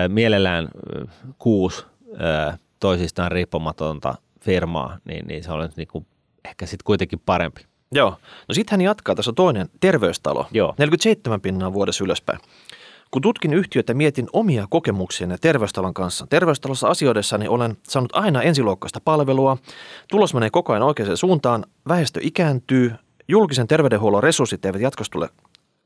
[0.08, 0.68] mielellään
[1.38, 1.86] kuusi
[2.80, 6.06] toisistaan riippumatonta firmaa, niin, niin se on niin kuin
[6.44, 7.60] ehkä sitten kuitenkin parempi.
[7.92, 8.10] Joo.
[8.48, 10.46] No sitten hän jatkaa, tässä on toinen terveystalo.
[10.52, 10.74] Joo.
[10.78, 12.38] 47 pinnaa vuodessa ylöspäin.
[13.14, 16.26] Kun tutkin yhtiötä, mietin omia kokemuksiani terveystalon kanssa.
[16.26, 19.56] Terveystalossa asioidessani olen saanut aina ensiluokkaista palvelua.
[20.10, 21.66] Tulos menee koko ajan oikeaan suuntaan.
[21.88, 22.92] Väestö ikääntyy.
[23.28, 25.28] Julkisen terveydenhuollon resurssit eivät jatkossa tule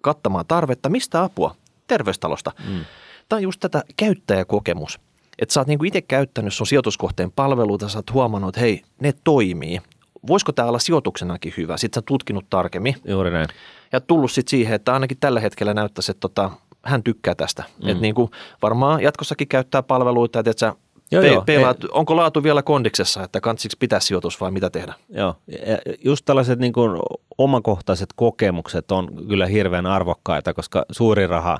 [0.00, 0.88] kattamaan tarvetta.
[0.88, 1.56] Mistä apua?
[1.86, 2.52] Terveystalosta.
[2.68, 2.84] Mm.
[3.28, 5.00] tämä on just tätä käyttäjäkokemus.
[5.38, 9.14] Että sä oot niinku itse käyttänyt sun sijoituskohteen palveluita, sä oot huomannut, että hei, ne
[9.24, 9.80] toimii.
[10.26, 11.76] Voisiko tämä olla sijoituksenakin hyvä?
[11.76, 12.96] Sitten sä tutkinut tarkemmin.
[13.04, 13.48] Juuri näin.
[13.92, 16.50] Ja tullut sitten siihen, että ainakin tällä hetkellä näyttäisi, että tota,
[16.88, 17.64] hän tykkää tästä.
[17.82, 17.88] Mm.
[17.88, 18.30] Että niinku
[18.62, 20.74] varmaan jatkossakin käyttää palveluita, että sä
[21.10, 21.42] Joo, pe- joo.
[21.42, 24.94] peilaat, onko laatu vielä kondiksessa, että kantsiksi pitää sijoitus vai mitä tehdä?
[25.08, 25.34] Joo,
[25.66, 27.00] ja just tällaiset niin kuin
[27.38, 31.58] omakohtaiset kokemukset on kyllä hirveän arvokkaita, koska suuri raha,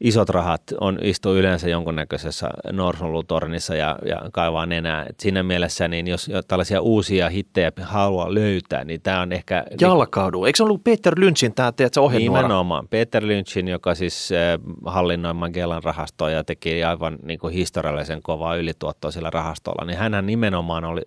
[0.00, 5.06] isot rahat on istuu yleensä jonkunnäköisessä norsunluutornissa ja, ja kaivaa nenää.
[5.08, 9.64] Et siinä mielessä, niin jos jo tällaisia uusia hittejä haluaa löytää, niin tämä on ehkä...
[9.80, 10.44] Jalkaudu.
[10.44, 12.42] Eikö se ollut Peter Lynchin tämä, tiedätkö, ohjenuora?
[12.42, 12.88] Nimenomaan.
[12.88, 18.56] Peter Lynchin, joka siis äh, hallinnoi Magellan rahastoa ja teki aivan niin kuin historiallisen kovaa
[18.56, 21.02] ylituottoa sillä rahastolla, niin hänhän nimenomaan oli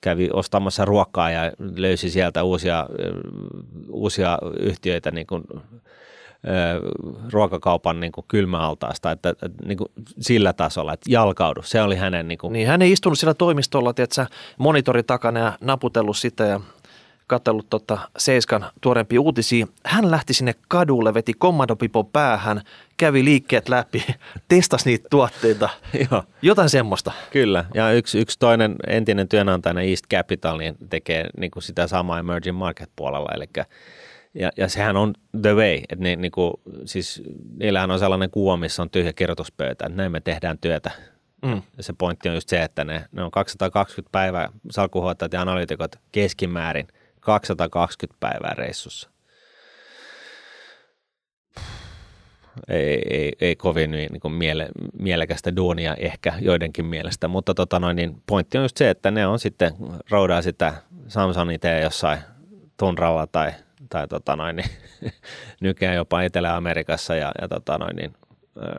[0.00, 2.86] kävi ostamassa ruokaa ja löysi sieltä uusia, äh,
[3.88, 5.44] uusia yhtiöitä niin kuin,
[7.32, 9.88] ruokakaupan niin kuin kylmäaltaasta, että, että niin kuin
[10.20, 11.62] sillä tasolla, että jalkaudu.
[11.62, 14.26] Se oli hänen niin kuin, Niin, hän ei istunut siellä toimistolla, tiedätkö,
[14.58, 16.60] monitori takana ja naputellut sitä ja
[17.26, 19.66] katsellut tota Seiskan tuorempia uutisia.
[19.86, 22.60] Hän lähti sinne kadulle, veti kommandopipo päähän,
[22.96, 24.04] kävi liikkeet läpi,
[24.48, 25.68] testasi niitä tuotteita.
[26.10, 26.22] Joo.
[26.42, 27.12] Jotain semmoista.
[27.30, 32.18] Kyllä, ja yksi, yksi toinen entinen työnantajana East Capital niin tekee niin kuin sitä samaa
[32.18, 33.66] emerging market puolella, eli
[34.34, 36.52] ja, ja sehän on the way, että ne, niin kuin,
[36.84, 37.22] siis,
[37.58, 40.90] niillähän on sellainen kuva, missä on tyhjä kirjoituspöytä, että näin me tehdään työtä.
[41.42, 41.62] Mm.
[41.76, 45.96] Ja se pointti on just se, että ne, ne on 220 päivää, salkuhoitajat ja analytikot
[46.12, 46.88] keskimäärin
[47.20, 49.12] 220 päivää reissussa.
[52.68, 54.68] Ei, ei, ei kovin niin, kuin miele,
[54.98, 59.26] mielekästä duunia ehkä joidenkin mielestä, mutta tota noin, niin pointti on just se, että ne
[59.26, 59.72] on sitten,
[60.10, 60.74] roudaa sitä
[61.08, 61.50] Samsung
[61.82, 62.18] jossain
[62.76, 63.52] tunralla tai,
[63.88, 64.70] tai tota noin, niin,
[65.60, 68.12] nykyään jopa Etelä-Amerikassa ja, ja tota noin, niin,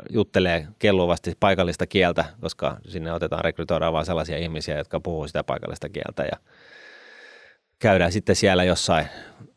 [0.10, 5.90] juttelee kelluvasti paikallista kieltä, koska sinne otetaan, rekrytoidaan vain sellaisia ihmisiä, jotka puhuu sitä paikallista
[5.90, 6.38] kieltä ja
[7.80, 9.08] käydään sitten siellä jossain,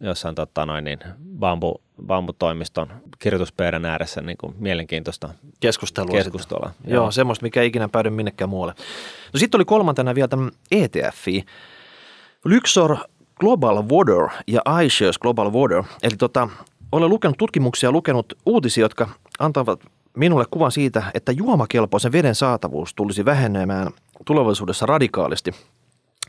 [0.00, 0.98] jossain tota noin, niin
[1.38, 5.28] bambu, bambutoimiston kirjoituspöydän ääressä niin kuin mielenkiintoista
[5.60, 6.10] Keskustelua.
[6.16, 6.70] keskustelua.
[6.72, 6.94] Sitten.
[6.94, 8.74] Joo, semmoista, mikä ei ikinä päädy minnekään muualle.
[9.32, 11.44] No sitten oli kolmantena vielä tämän ETFi.
[12.44, 12.96] Lyxor
[13.40, 15.82] Global Water ja iShares Global Water.
[16.02, 16.48] Eli tota,
[16.92, 19.08] olen lukenut tutkimuksia lukenut uutisia, jotka
[19.38, 19.80] antavat
[20.16, 23.90] minulle kuvan siitä, että juomakelpoisen veden saatavuus tulisi vähenemään
[24.24, 25.50] tulevaisuudessa radikaalisti.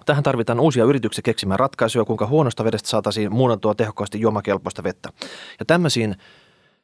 [0.05, 5.09] Tähän tarvitaan uusia yrityksiä keksimään ratkaisuja, kuinka huonosta vedestä saataisiin muunnettua tehokkaasti juomakelpoista vettä.
[5.59, 6.15] Ja tämmöisiin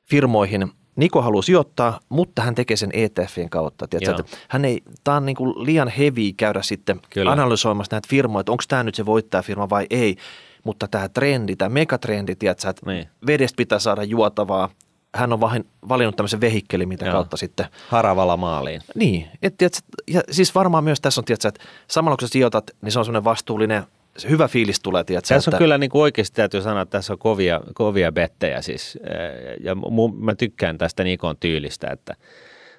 [0.04, 3.88] firmoihin Niko haluaa sijoittaa, mutta hän tekee sen ETFien kautta.
[3.88, 7.32] Tiedätkö, hän ei, tämä on niin kuin liian heavy käydä sitten Kyllä.
[7.32, 10.16] analysoimassa näitä firmoja, että onko tämä nyt se voittajafirma vai ei.
[10.64, 13.08] Mutta tämä trendi, tämä megatrendi, tiedätkö, että Niin.
[13.28, 14.70] vedestä pitää saada juotavaa.
[15.16, 17.14] Hän on vain valinnut tämmöisen vehikkelin, mitä Joo.
[17.14, 18.82] kautta sitten Haravalla maaliin.
[18.96, 22.72] niin, et, tiedätkö, ja siis varmaan myös tässä on, tiedätkö, että samalla kun sä sijoitat,
[22.82, 23.84] niin se on semmoinen vastuullinen,
[24.18, 26.98] se hyvä fiilis tulee, tiedätkö, Tässä on että, kyllä niin kuin oikeasti täytyy sanoa, että
[26.98, 29.00] tässä on kovia, kovia bettejä siis.
[29.04, 32.16] Eh, Ja mu- mä tykkään tästä Nikon tyylistä, että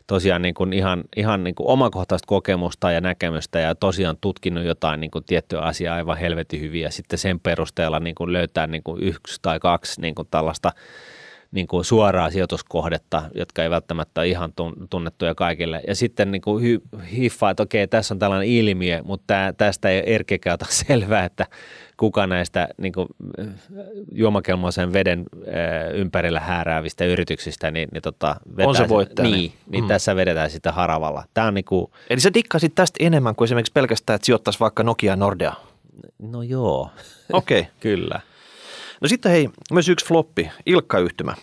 [0.07, 5.01] tosiaan niin kuin ihan, ihan niin kuin omakohtaista kokemusta ja näkemystä ja tosiaan tutkinut jotain
[5.01, 8.83] niin kuin tiettyä asiaa aivan helvetin hyvin ja sitten sen perusteella niin kuin löytää niin
[8.83, 10.73] kuin yksi tai kaksi niin kuin tällaista
[11.55, 15.83] niin kuin suoraa sijoituskohdetta, jotka ei välttämättä ole ihan tun- tunnettuja kaikille.
[15.87, 16.81] Ja sitten niin kuin
[17.17, 21.47] hiffaa, että okei, tässä on tällainen ilmiö, mutta tästä ei Erkekään ota selvää, että
[21.97, 23.09] kuka näistä niin kuin,
[23.41, 23.47] äh,
[24.13, 29.53] juomakelmoisen veden äh, ympärillä hääräävistä yrityksistä, niin, niin tota, vetää On se voittaja, Niin, niin.
[29.71, 29.89] niin Mm.
[29.89, 31.25] tässä vedetään sitä haravalla.
[31.35, 34.83] Tämä on niin kuin, eli sä dikkasit tästä enemmän kuin esimerkiksi pelkästään, että sijoittaisi vaikka
[34.83, 35.55] Nokia Nordea.
[36.23, 36.91] no joo,
[37.33, 37.61] Okei.
[37.61, 37.73] Okay.
[37.81, 38.21] kyllä.
[39.05, 41.35] No sitten hei, myös yksi floppi, Ilkka-yhtymä.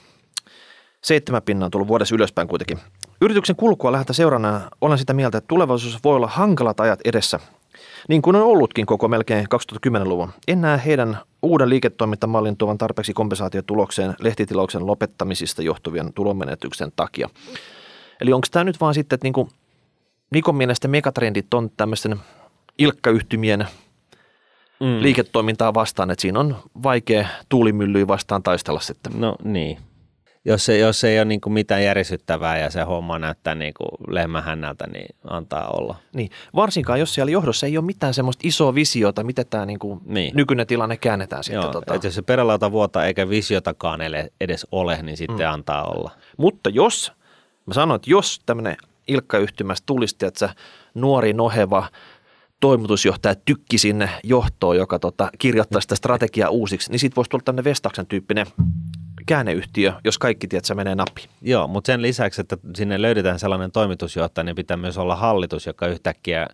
[1.03, 2.79] Seitsemän pinnaa on tullut vuodessa ylöspäin kuitenkin.
[3.21, 4.61] Yrityksen kulkua lähdetään seurana.
[4.81, 7.39] Olen sitä mieltä, että tulevaisuus voi olla hankalat ajat edessä.
[8.09, 9.45] Niin kuin on ollutkin koko melkein
[9.85, 10.31] 2010-luvun.
[10.47, 17.29] En näe heidän uuden liiketoimintamallin tuovan tarpeeksi kompensaatiotulokseen lehtitilauksen lopettamisista johtuvien tulonmenetyksen takia.
[18.21, 19.49] Eli onko tämä nyt vaan sitten, että niin kuin
[20.31, 22.19] Nikon mielestä megatrendit on tämmöisten
[22.77, 23.67] ilkkayhtymien
[24.81, 25.01] Mm.
[25.01, 29.11] liiketoimintaa vastaan, että siinä on vaikea tuulimyllyä vastaan taistella sitten.
[29.15, 29.77] No niin.
[30.45, 33.89] Jos ei, jos ei ole niin kuin mitään järisyttävää ja se homma näyttää niin kuin
[34.07, 35.95] lehmähännältä, niin antaa olla.
[36.13, 39.99] Niin, varsinkaan jos siellä johdossa ei ole mitään semmoista isoa visiota, miten tämä niin kuin
[40.05, 40.35] Niin.
[40.35, 41.61] nykyinen tilanne käännetään sitten.
[41.61, 41.95] Joo, tota.
[41.95, 43.99] että jos se perälauta vuota eikä visiotakaan
[44.41, 45.53] edes ole, niin sitten mm.
[45.53, 46.11] antaa olla.
[46.37, 47.11] Mutta jos,
[47.65, 48.77] mä sanon, että jos tämmöinen
[49.07, 50.49] Ilkka-yhtymästä tulisi, että sä
[50.93, 51.87] nuori noheva
[52.61, 57.63] toimitusjohtaja tykki sinne johtoon, joka tota, kirjoittaa sitä strategiaa uusiksi, niin siitä voisi tulla tämmöinen
[57.63, 58.47] Vestaksen tyyppinen
[59.25, 61.21] käänneyhtiö, jos kaikki tiedät, se menee nappi.
[61.41, 65.87] Joo, mutta sen lisäksi, että sinne löydetään sellainen toimitusjohtaja, niin pitää myös olla hallitus, joka
[65.87, 66.47] yhtäkkiä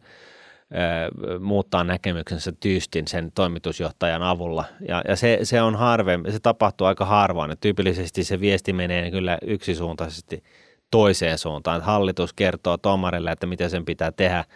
[1.39, 4.66] muuttaa näkemyksensä tyystin sen toimitusjohtajan avulla.
[4.88, 7.51] Ja, ja se, se on harvemmin, se tapahtuu aika harvoin.
[7.51, 10.43] että tyypillisesti se viesti menee kyllä yksisuuntaisesti
[10.91, 11.78] toiseen suuntaan.
[11.78, 14.43] Että hallitus kertoo tuomarille, että mitä sen pitää tehdä–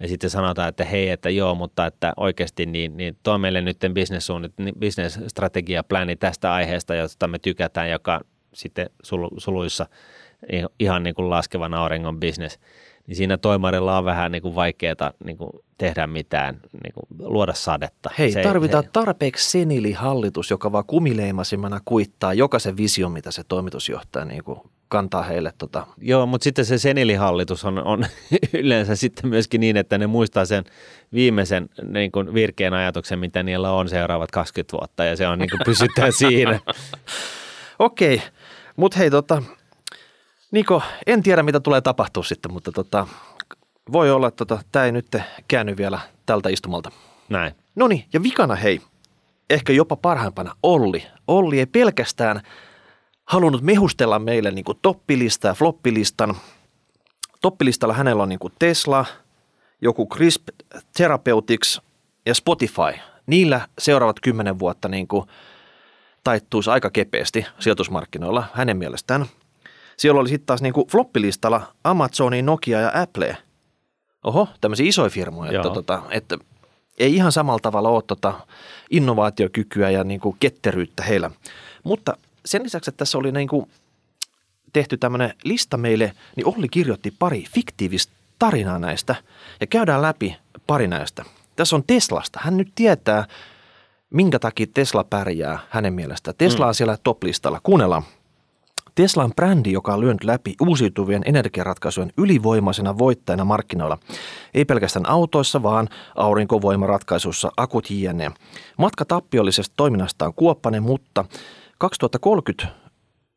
[0.00, 3.78] ja sitten sanotaan, että hei, että joo, mutta että oikeasti niin, niin tuo meille nyt
[4.80, 8.20] business-strategia-pläni tästä aiheesta, josta me tykätään, joka
[8.52, 8.90] sitten
[9.38, 9.86] suluissa
[10.80, 12.58] ihan niin kuin laskevan auringon business,
[13.06, 17.52] niin siinä toimarilla on vähän niin kuin vaikeaa niin kuin tehdä mitään, niin kuin luoda
[17.54, 18.10] sadetta.
[18.18, 18.90] Hei, se, tarvitaan he...
[18.92, 24.60] tarpeeksi senilihallitus, joka vaan kumileimasimana kuittaa jokaisen vision, mitä se toimitusjohtaja niin kuin
[24.94, 25.52] kantaa heille.
[25.58, 25.86] Tota.
[25.98, 28.06] Joo, mutta sitten se senilihallitus on, on
[28.52, 30.64] yleensä sitten myöskin niin, että ne muistaa sen
[31.14, 35.50] viimeisen niin kuin virkeen ajatuksen, mitä niillä on seuraavat 20 vuotta ja se on niin
[35.50, 36.60] kuin pysytään siinä.
[37.78, 38.28] Okei, okay.
[38.76, 39.42] mutta hei tota,
[40.50, 43.06] Niko, en tiedä mitä tulee tapahtua sitten, mutta tota,
[43.92, 45.16] voi olla, että tota, tämä ei nyt
[45.48, 46.90] käänny vielä tältä istumalta.
[47.28, 47.54] Näin.
[47.74, 48.80] No niin, ja vikana hei,
[49.50, 51.06] ehkä jopa parhaimpana Olli.
[51.28, 52.40] Olli ei pelkästään–
[53.24, 56.36] halunnut mehustella meille niin kuin toppilista ja floppilistan.
[57.40, 59.04] Toppilistalla hänellä on niin kuin Tesla,
[59.80, 60.48] joku Crisp
[60.96, 61.80] Therapeutics
[62.26, 63.00] ja Spotify.
[63.26, 65.26] Niillä seuraavat kymmenen vuotta niin kuin
[66.24, 69.26] taittuisi aika kepeästi sijoitusmarkkinoilla hänen mielestään.
[69.96, 73.36] Siellä oli sitten taas niin kuin floppilistalla Amazoni, Nokia ja Apple.
[74.24, 76.38] Oho, tämmöisiä isoja firmoja, että, tota, että
[76.98, 78.34] ei ihan samalla tavalla ole tota
[78.90, 81.30] innovaatiokykyä ja niin kuin ketteryyttä heillä.
[81.84, 83.70] Mutta sen lisäksi, että tässä oli niin kuin
[84.72, 89.14] tehty tämmöinen lista meille, niin Olli kirjoitti pari fiktiivistä tarinaa näistä
[89.60, 90.36] ja käydään läpi
[90.66, 91.24] pari näistä.
[91.56, 92.40] Tässä on Teslasta.
[92.42, 93.24] Hän nyt tietää,
[94.10, 96.32] minkä takia Tesla pärjää hänen mielestä.
[96.32, 96.74] Tesla on mm.
[96.74, 97.60] siellä top-listalla.
[97.62, 98.02] Kuunnellaan.
[98.94, 103.98] Teslan brändi, joka on lyönyt läpi uusiutuvien energiaratkaisujen ylivoimaisena voittajana markkinoilla.
[104.54, 108.30] Ei pelkästään autoissa, vaan aurinkovoimaratkaisussa, akut jne.
[108.78, 111.24] Matka tappiollisesta toiminnasta on kuoppainen, mutta
[111.78, 112.84] 2030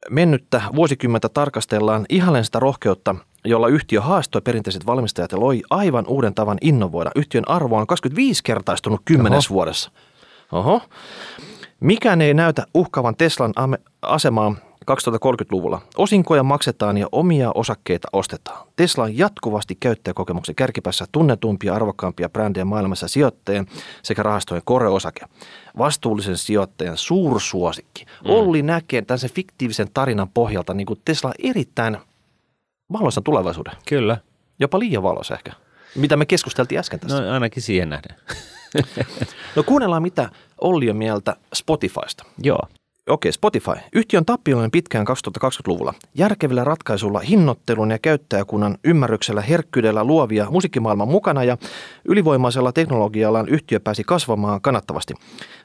[0.10, 3.16] mennyttä vuosikymmentä tarkastellaan ihalen sitä rohkeutta,
[3.46, 7.12] jolla yhtiö haastoi perinteiset valmistajat ja loi aivan uuden tavan innovoida.
[7.16, 9.54] Yhtiön arvo on 25 kertaistunut kymmenes Oho.
[9.54, 9.92] vuodessa.
[10.52, 10.82] Oho.
[11.80, 13.54] Mikään ei näytä uhkaavan Teslan
[14.02, 14.56] asemaa
[14.91, 15.82] 2030-luvulla.
[15.97, 18.67] Osinkoja maksetaan ja omia osakkeita ostetaan.
[18.75, 23.67] Tesla on jatkuvasti käyttäjäkokemuksen kärkipäässä tunnetumpia arvokkaampia brändejä maailmassa sijoittajien
[24.03, 25.25] sekä rahastojen koreosake.
[25.78, 28.05] Vastuullisen sijoittajan suursuosikki.
[28.05, 28.32] Mm.
[28.32, 31.97] Olli näkee tämän sen fiktiivisen tarinan pohjalta niin kuin Tesla erittäin
[32.93, 33.73] valoisan tulevaisuuden.
[33.88, 34.17] Kyllä.
[34.59, 35.51] Jopa liian valoisa ehkä.
[35.95, 37.21] Mitä me keskusteltiin äsken tässä.
[37.21, 38.15] No ainakin siihen nähden.
[39.55, 40.30] no kuunnellaan, mitä
[40.61, 42.25] Olli on mieltä Spotifysta.
[42.43, 42.59] Joo.
[43.08, 43.72] Okei, Spotify.
[43.93, 45.93] Yhtiön tappiollinen pitkään 2020-luvulla.
[46.16, 51.58] Järkevillä ratkaisulla, hinnoittelun ja käyttäjäkunnan ymmärryksellä, herkkyydellä luovia musiikkimaailman mukana ja
[52.05, 55.14] ylivoimaisella teknologiallaan yhtiö pääsi kasvamaan kannattavasti.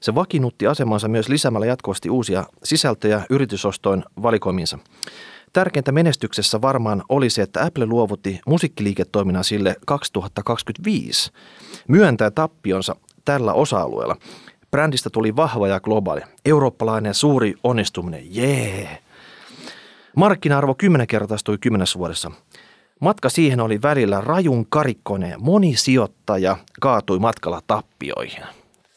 [0.01, 4.79] Se vakiinnutti asemansa myös lisäämällä jatkuvasti uusia sisältöjä yritysostoin valikoiminsa.
[5.53, 11.31] Tärkeintä menestyksessä varmaan oli se, että Apple luovutti musiikkiliiketoiminnan sille 2025.
[11.89, 14.17] Myöntää tappionsa tällä osa-alueella.
[14.73, 16.21] Brändistä tuli vahva ja globaali.
[16.45, 18.35] Eurooppalainen suuri onnistuminen.
[18.35, 18.79] Jee!
[18.79, 18.99] Yeah.
[20.17, 22.31] Markkina-arvo kymmenenkertaistui kymmenessä vuodessa.
[23.01, 25.35] Matka siihen oli välillä rajun karikkoinen.
[25.39, 28.43] Moni sijoittaja kaatui matkalla tappioihin.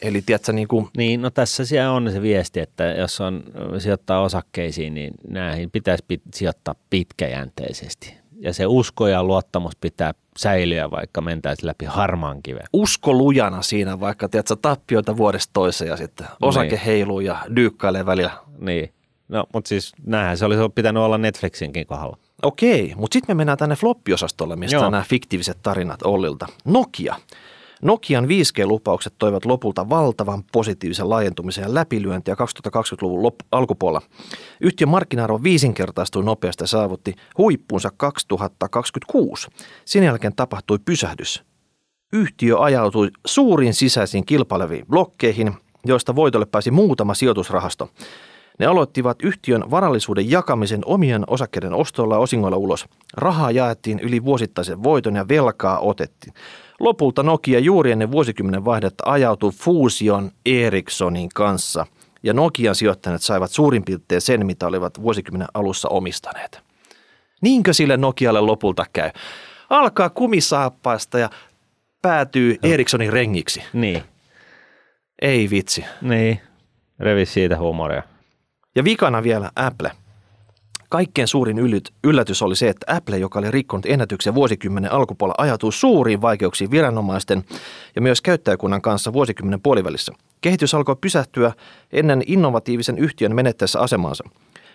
[0.01, 0.87] Eli tiedätkö, niin kuin...
[0.97, 3.43] Niin, no tässä siellä on se viesti, että jos on
[3.77, 10.91] sijoittaa osakkeisiin, niin näihin pitäisi pit- sijoittaa pitkäjänteisesti ja se usko ja luottamus pitää säilyä,
[10.91, 12.63] vaikka mentäisiin läpi harmaan kiven.
[12.73, 16.79] Usko lujana siinä, vaikka tiedätkö, tappioita vuodesta toiseen ja sitten osake niin.
[16.79, 18.31] heiluu ja dyykkailee välillä.
[18.59, 18.93] Niin,
[19.27, 22.17] no mutta siis näinhän se olisi pitänyt olla Netflixinkin kohdalla.
[22.43, 24.89] Okei, mutta sitten me mennään tänne floppiosastolle, mistä Joo.
[24.89, 26.47] nämä fiktiiviset tarinat Ollilta.
[26.65, 27.15] Nokia.
[27.85, 34.07] Nokian 5G-lupaukset toivat lopulta valtavan positiivisen laajentumisen ja läpilyöntiä 2020-luvun lop- alkupuolella.
[34.61, 39.47] Yhtiön markkina-arvo viisinkertaistui nopeasti ja saavutti huippunsa 2026.
[39.85, 41.43] Sen jälkeen tapahtui pysähdys.
[42.13, 45.53] Yhtiö ajautui suurin sisäisiin kilpaileviin blokkeihin,
[45.85, 47.89] joista voitolle pääsi muutama sijoitusrahasto.
[48.59, 52.85] Ne aloittivat yhtiön varallisuuden jakamisen omien osakkeiden ostolla ja osingoilla ulos.
[53.17, 56.33] Rahaa jaettiin yli vuosittaisen voiton ja velkaa otettiin.
[56.79, 61.85] Lopulta Nokia juuri ennen vuosikymmenen vaihdetta ajautui fuusion Ericssonin kanssa
[62.23, 66.61] ja Nokian sijoittajat saivat suurin piirtein sen, mitä olivat vuosikymmenen alussa omistaneet.
[67.41, 69.09] Niinkö sille Nokialle lopulta käy?
[69.69, 71.29] Alkaa kumisaappaista ja
[72.01, 72.69] päätyy no.
[72.69, 73.63] Ericssonin rengiksi.
[73.73, 74.03] Niin.
[75.21, 75.85] Ei vitsi.
[76.01, 76.41] Niin,
[76.99, 78.03] revi siitä huumoria.
[78.75, 79.91] Ja vikana vielä Apple.
[80.89, 81.57] Kaikkein suurin
[82.03, 87.43] yllätys oli se, että Apple, joka oli rikkonut ennätyksen vuosikymmenen alkupuolella, ajatuu suuriin vaikeuksiin viranomaisten
[87.95, 90.13] ja myös käyttäjäkunnan kanssa vuosikymmenen puolivälissä.
[90.41, 91.51] Kehitys alkoi pysähtyä
[91.91, 94.23] ennen innovatiivisen yhtiön menettäessä asemaansa.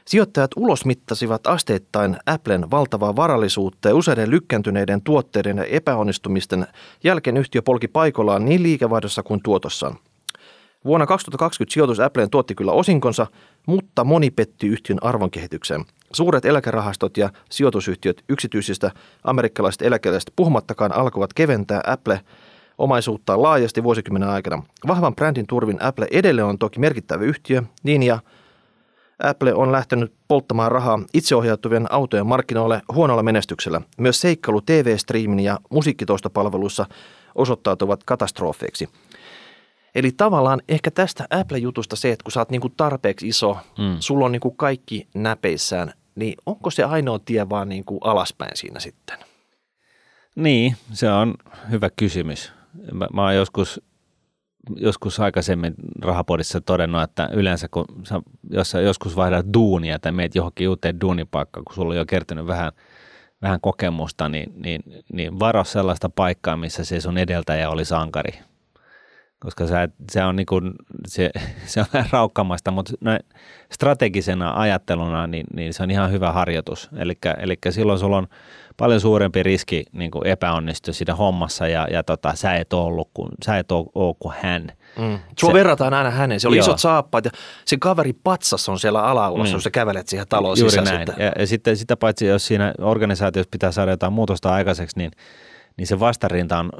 [0.05, 6.67] Sijoittajat ulosmittasivat asteittain Applen valtavaa varallisuutta ja useiden lykkääntyneiden tuotteiden ja epäonnistumisten
[7.05, 9.97] jälkeen yhtiö polki paikallaan niin liikevaihdossa kuin tuotossaan.
[10.85, 13.27] Vuonna 2020 sijoitus Appleen tuotti kyllä osinkonsa,
[13.67, 15.85] mutta moni petti yhtiön arvonkehitykseen.
[16.13, 18.91] Suuret eläkerahastot ja sijoitusyhtiöt yksityisistä
[19.25, 22.21] amerikkalaisista eläkeläisistä puhumattakaan alkoivat keventää Apple
[22.79, 24.63] omaisuuttaan laajasti vuosikymmenen aikana.
[24.87, 28.19] Vahvan brändin turvin Apple edelleen on toki merkittävä yhtiö, niin ja
[29.23, 33.81] Apple on lähtenyt polttamaan rahaa itseohjautuvien autojen markkinoille huonolla menestyksellä.
[33.99, 36.87] Myös seikkailu TV-striimin ja musiikkitoistopalveluissa
[37.35, 38.89] osoittautuvat katastrofeiksi.
[39.95, 43.97] Eli tavallaan ehkä tästä Apple-jutusta se, että kun sä oot niinku tarpeeksi iso, mm.
[44.01, 49.19] sulla on niinku kaikki näpeissään, niin onko se ainoa tie vaan niinku alaspäin siinä sitten?
[50.37, 51.35] Niin, se on
[51.71, 52.53] hyvä kysymys.
[52.93, 53.81] Mä, mä oon joskus,
[54.77, 58.21] joskus aikaisemmin rahapodissa todennut, että yleensä kun sä,
[58.51, 62.47] jos sä joskus vaihdat duunia tai meet johonkin uuteen duunipaikkaan, kun sulla on jo kertynyt
[62.47, 62.73] vähän,
[63.43, 64.83] vähän kokemusta, niin, niin,
[65.13, 68.50] niin varo sellaista paikkaa, missä se sun edeltäjä oli sankari
[69.41, 70.73] koska se, se on, niin kuin,
[71.07, 71.31] se,
[71.67, 73.21] se on vähän raukkamaista, mutta näin
[73.73, 76.91] strategisena ajatteluna niin, niin se on ihan hyvä harjoitus.
[77.39, 78.27] Eli silloin sulla on
[78.77, 83.29] paljon suurempi riski niin kuin epäonnistua siinä hommassa ja, ja tota, sä et ollut kun,
[83.45, 84.73] sä et ole, ole kuin hän.
[84.99, 85.19] Mm.
[85.41, 86.41] Sua se, verrataan aina hänen.
[86.41, 86.65] Se oli joo.
[86.65, 87.31] isot saappaat ja
[87.65, 89.57] se kaveri patsas on siellä alaulassa, mm.
[89.57, 90.87] jos sä kävelet siihen taloon Juuri sisään.
[90.87, 91.07] Näin.
[91.07, 91.25] Sitten.
[91.25, 95.11] Ja, ja sitten sitä paitsi, jos siinä organisaatiossa pitää saada jotain muutosta aikaiseksi, niin–
[95.77, 96.71] niin se vastarinta on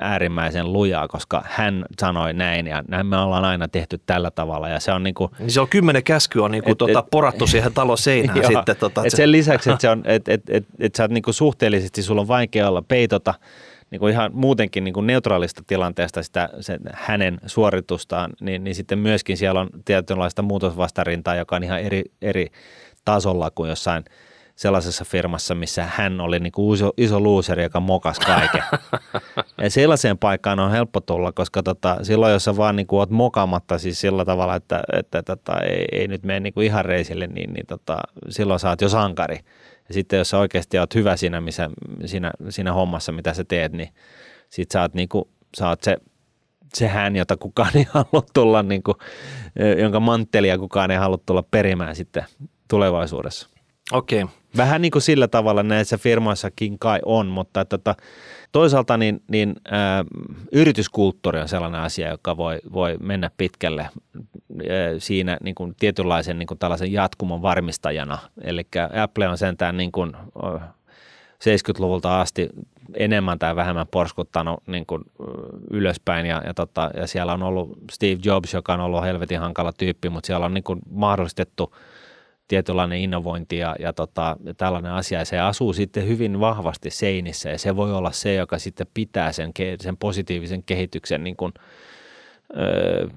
[0.00, 4.68] äärimmäisen lujaa, koska hän sanoi näin ja näin me ollaan aina tehty tällä tavalla.
[4.68, 6.98] Ja se on niin kuin, niin se on kymmenen käsky on niin kuin et, tuota,
[6.98, 8.76] et, porattu siihen talon seinään joo, sitten.
[8.76, 11.34] Tota, et sen lisäksi, että, se on, et, et, et, et sä oot niin kuin
[11.34, 13.34] suhteellisesti, sulla on vaikea olla peitota
[13.90, 18.98] niin kuin ihan muutenkin niin kuin neutraalista tilanteesta sitä se, hänen suoritustaan, niin, niin sitten
[18.98, 22.46] myöskin siellä on tietynlaista muutosvastarintaa, joka on ihan eri, eri
[23.04, 24.04] tasolla kuin jossain–
[24.56, 28.62] sellaisessa firmassa, missä hän oli niin kuin iso, iso loser, joka mokas kaiken.
[29.62, 33.10] ja sellaiseen paikkaan on helppo tulla, koska tota, silloin, jos sä vaan niin kuin oot
[33.10, 37.26] mokamatta siis sillä tavalla, että, että tota, ei, ei, nyt mene niin kuin ihan reisille,
[37.26, 37.98] niin, niin tota,
[38.28, 39.38] silloin sä oot jo sankari.
[39.88, 41.70] Ja sitten jos sä oikeasti oot hyvä siinä, missä,
[42.04, 43.88] siinä, siinä hommassa, mitä sä teet, niin
[44.50, 45.24] sit sä oot, niin kuin,
[45.58, 45.96] sä oot se
[46.74, 48.94] se hän, jota kukaan ei halua tulla, niin kuin,
[49.78, 52.24] jonka manttelia kukaan ei halua tulla perimään sitten
[52.68, 53.53] tulevaisuudessa.
[53.92, 54.22] Okei.
[54.22, 54.34] Okay.
[54.56, 57.94] Vähän niin kuin sillä tavalla näissä firmoissakin kai on, mutta tota,
[58.52, 60.04] toisaalta niin, niin ä,
[60.52, 63.90] yrityskulttuuri on sellainen asia, joka voi, voi mennä pitkälle ä,
[64.98, 68.18] siinä niin kuin tietynlaisen niin kuin tällaisen jatkumon varmistajana.
[68.42, 68.66] Eli
[69.02, 70.16] Apple on sentään niin kuin,
[71.44, 72.48] 70-luvulta asti
[72.94, 75.02] enemmän tai vähemmän porskuttanut niin kuin
[75.70, 79.72] ylöspäin ja, ja, tota, ja siellä on ollut Steve Jobs, joka on ollut helvetin hankala
[79.72, 81.74] tyyppi, mutta siellä on niin kuin mahdollistettu–
[82.48, 85.18] tietynlainen innovointi ja, ja, tota, ja tällainen asia.
[85.18, 89.32] Ja se asuu sitten hyvin vahvasti seinissä ja se voi olla se, joka sitten pitää
[89.32, 91.52] sen, sen positiivisen kehityksen niin kuin,
[92.56, 93.08] ö,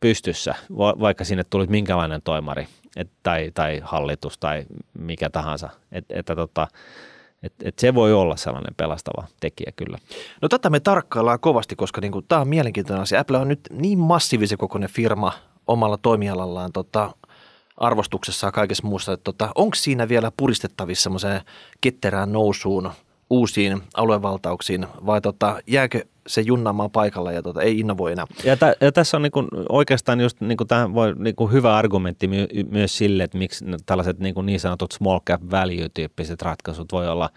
[0.00, 2.66] pystyssä, vaikka sinne tulisi minkälainen toimari
[2.96, 4.64] et, tai, tai hallitus tai
[4.98, 5.70] mikä tahansa.
[5.92, 6.68] Et, että tota,
[7.42, 9.98] et, et se voi olla sellainen pelastava tekijä kyllä.
[10.42, 13.20] No tätä me tarkkaillaan kovasti, koska niin tämä on mielenkiintoinen asia.
[13.20, 15.32] Apple on nyt niin massiivisen kokoinen firma
[15.66, 16.72] omalla toimialallaan.
[16.72, 17.14] Tota,
[17.76, 21.40] arvostuksessa ja kaikessa muussa, että tota, onko siinä vielä puristettavissa semmoiseen
[21.80, 22.90] ketterään nousuun,
[23.30, 28.26] uusiin aluevaltauksiin vai tota, jääkö se junnaamaan paikalla ja tota, ei innovoi enää.
[28.44, 32.48] Ja, t- ja tässä on niinku oikeastaan just niinku tähän voi niinku hyvä argumentti my-
[32.70, 37.30] myös sille, että miksi tällaiset niinku niin sanotut small cap value-tyyppiset ratkaisut voi olla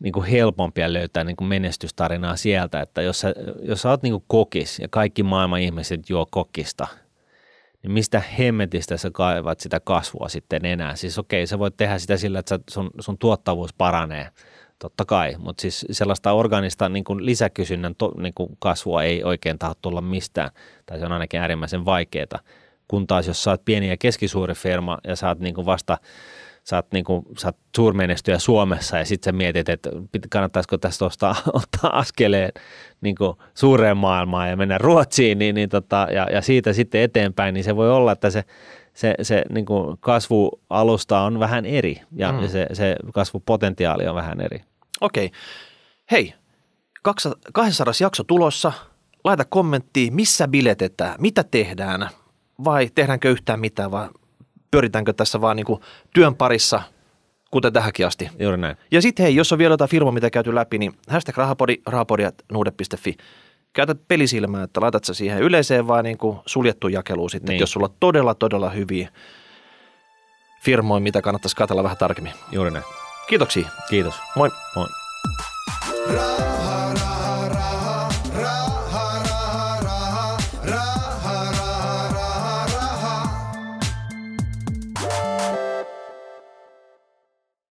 [0.00, 4.12] niin kuin helpompia löytää niin kuin menestystarinaa sieltä, että jos sä, jos sä oot niin
[4.12, 6.86] kuin kokis ja kaikki maailman ihmiset juo kokista–
[7.82, 10.96] niin mistä hemmetistä sä kaivat sitä kasvua sitten enää?
[10.96, 14.28] Siis okei, sä voit tehdä sitä sillä, että sun, sun tuottavuus paranee,
[14.78, 19.58] totta kai, mutta siis sellaista organista niin kuin lisäkysynnän to, niin kuin kasvua ei oikein
[19.58, 20.50] taho tulla mistään,
[20.86, 22.38] tai se on ainakin äärimmäisen vaikeaa.
[22.88, 25.98] Kun taas jos sä oot pieni ja keskisuuri firma ja sä oot niin kuin vasta
[26.68, 29.90] sä oot, niin kuin, sä oot suurmenestyjä Suomessa ja sitten sä mietit, että
[30.30, 32.52] kannattaisiko tästä ostaa, ottaa askeleen
[33.00, 37.54] niin kuin suureen maailmaan ja mennä Ruotsiin niin, niin tota, ja, ja, siitä sitten eteenpäin,
[37.54, 38.44] niin se voi olla, että se,
[38.94, 42.48] se, se niin kuin kasvualusta on vähän eri ja mm.
[42.48, 44.60] se, se kasvupotentiaali on vähän eri.
[45.00, 45.30] Okei.
[46.10, 46.34] Hei,
[47.52, 48.72] 200 jakso tulossa.
[49.24, 52.08] Laita kommenttiin, missä biletetään, mitä tehdään
[52.64, 54.08] vai tehdäänkö yhtään mitään vai
[54.70, 55.80] pyöritäänkö tässä vaan niin kuin
[56.14, 56.82] työn parissa,
[57.50, 58.30] kuten tähänkin asti.
[58.38, 58.76] Juuri näin.
[58.90, 63.16] Ja sitten hei, jos on vielä jotain firmaa, mitä käyty läpi, niin hashtag rahapodi, rahapodi.nuude.fi.
[63.72, 67.60] Käytät pelisilmää, että laitat sä siihen yleiseen vaan niin kuin suljettuun jakeluun sitten, Niin.
[67.60, 69.08] jos sulla on todella, todella hyviä
[70.62, 72.32] firmoja, mitä kannattaisi katsella vähän tarkemmin.
[72.52, 72.84] Juuri näin.
[73.28, 73.68] Kiitoksia.
[73.90, 74.14] Kiitos.
[74.36, 74.50] Moi.
[74.76, 74.86] Moi.
[76.14, 76.22] Ra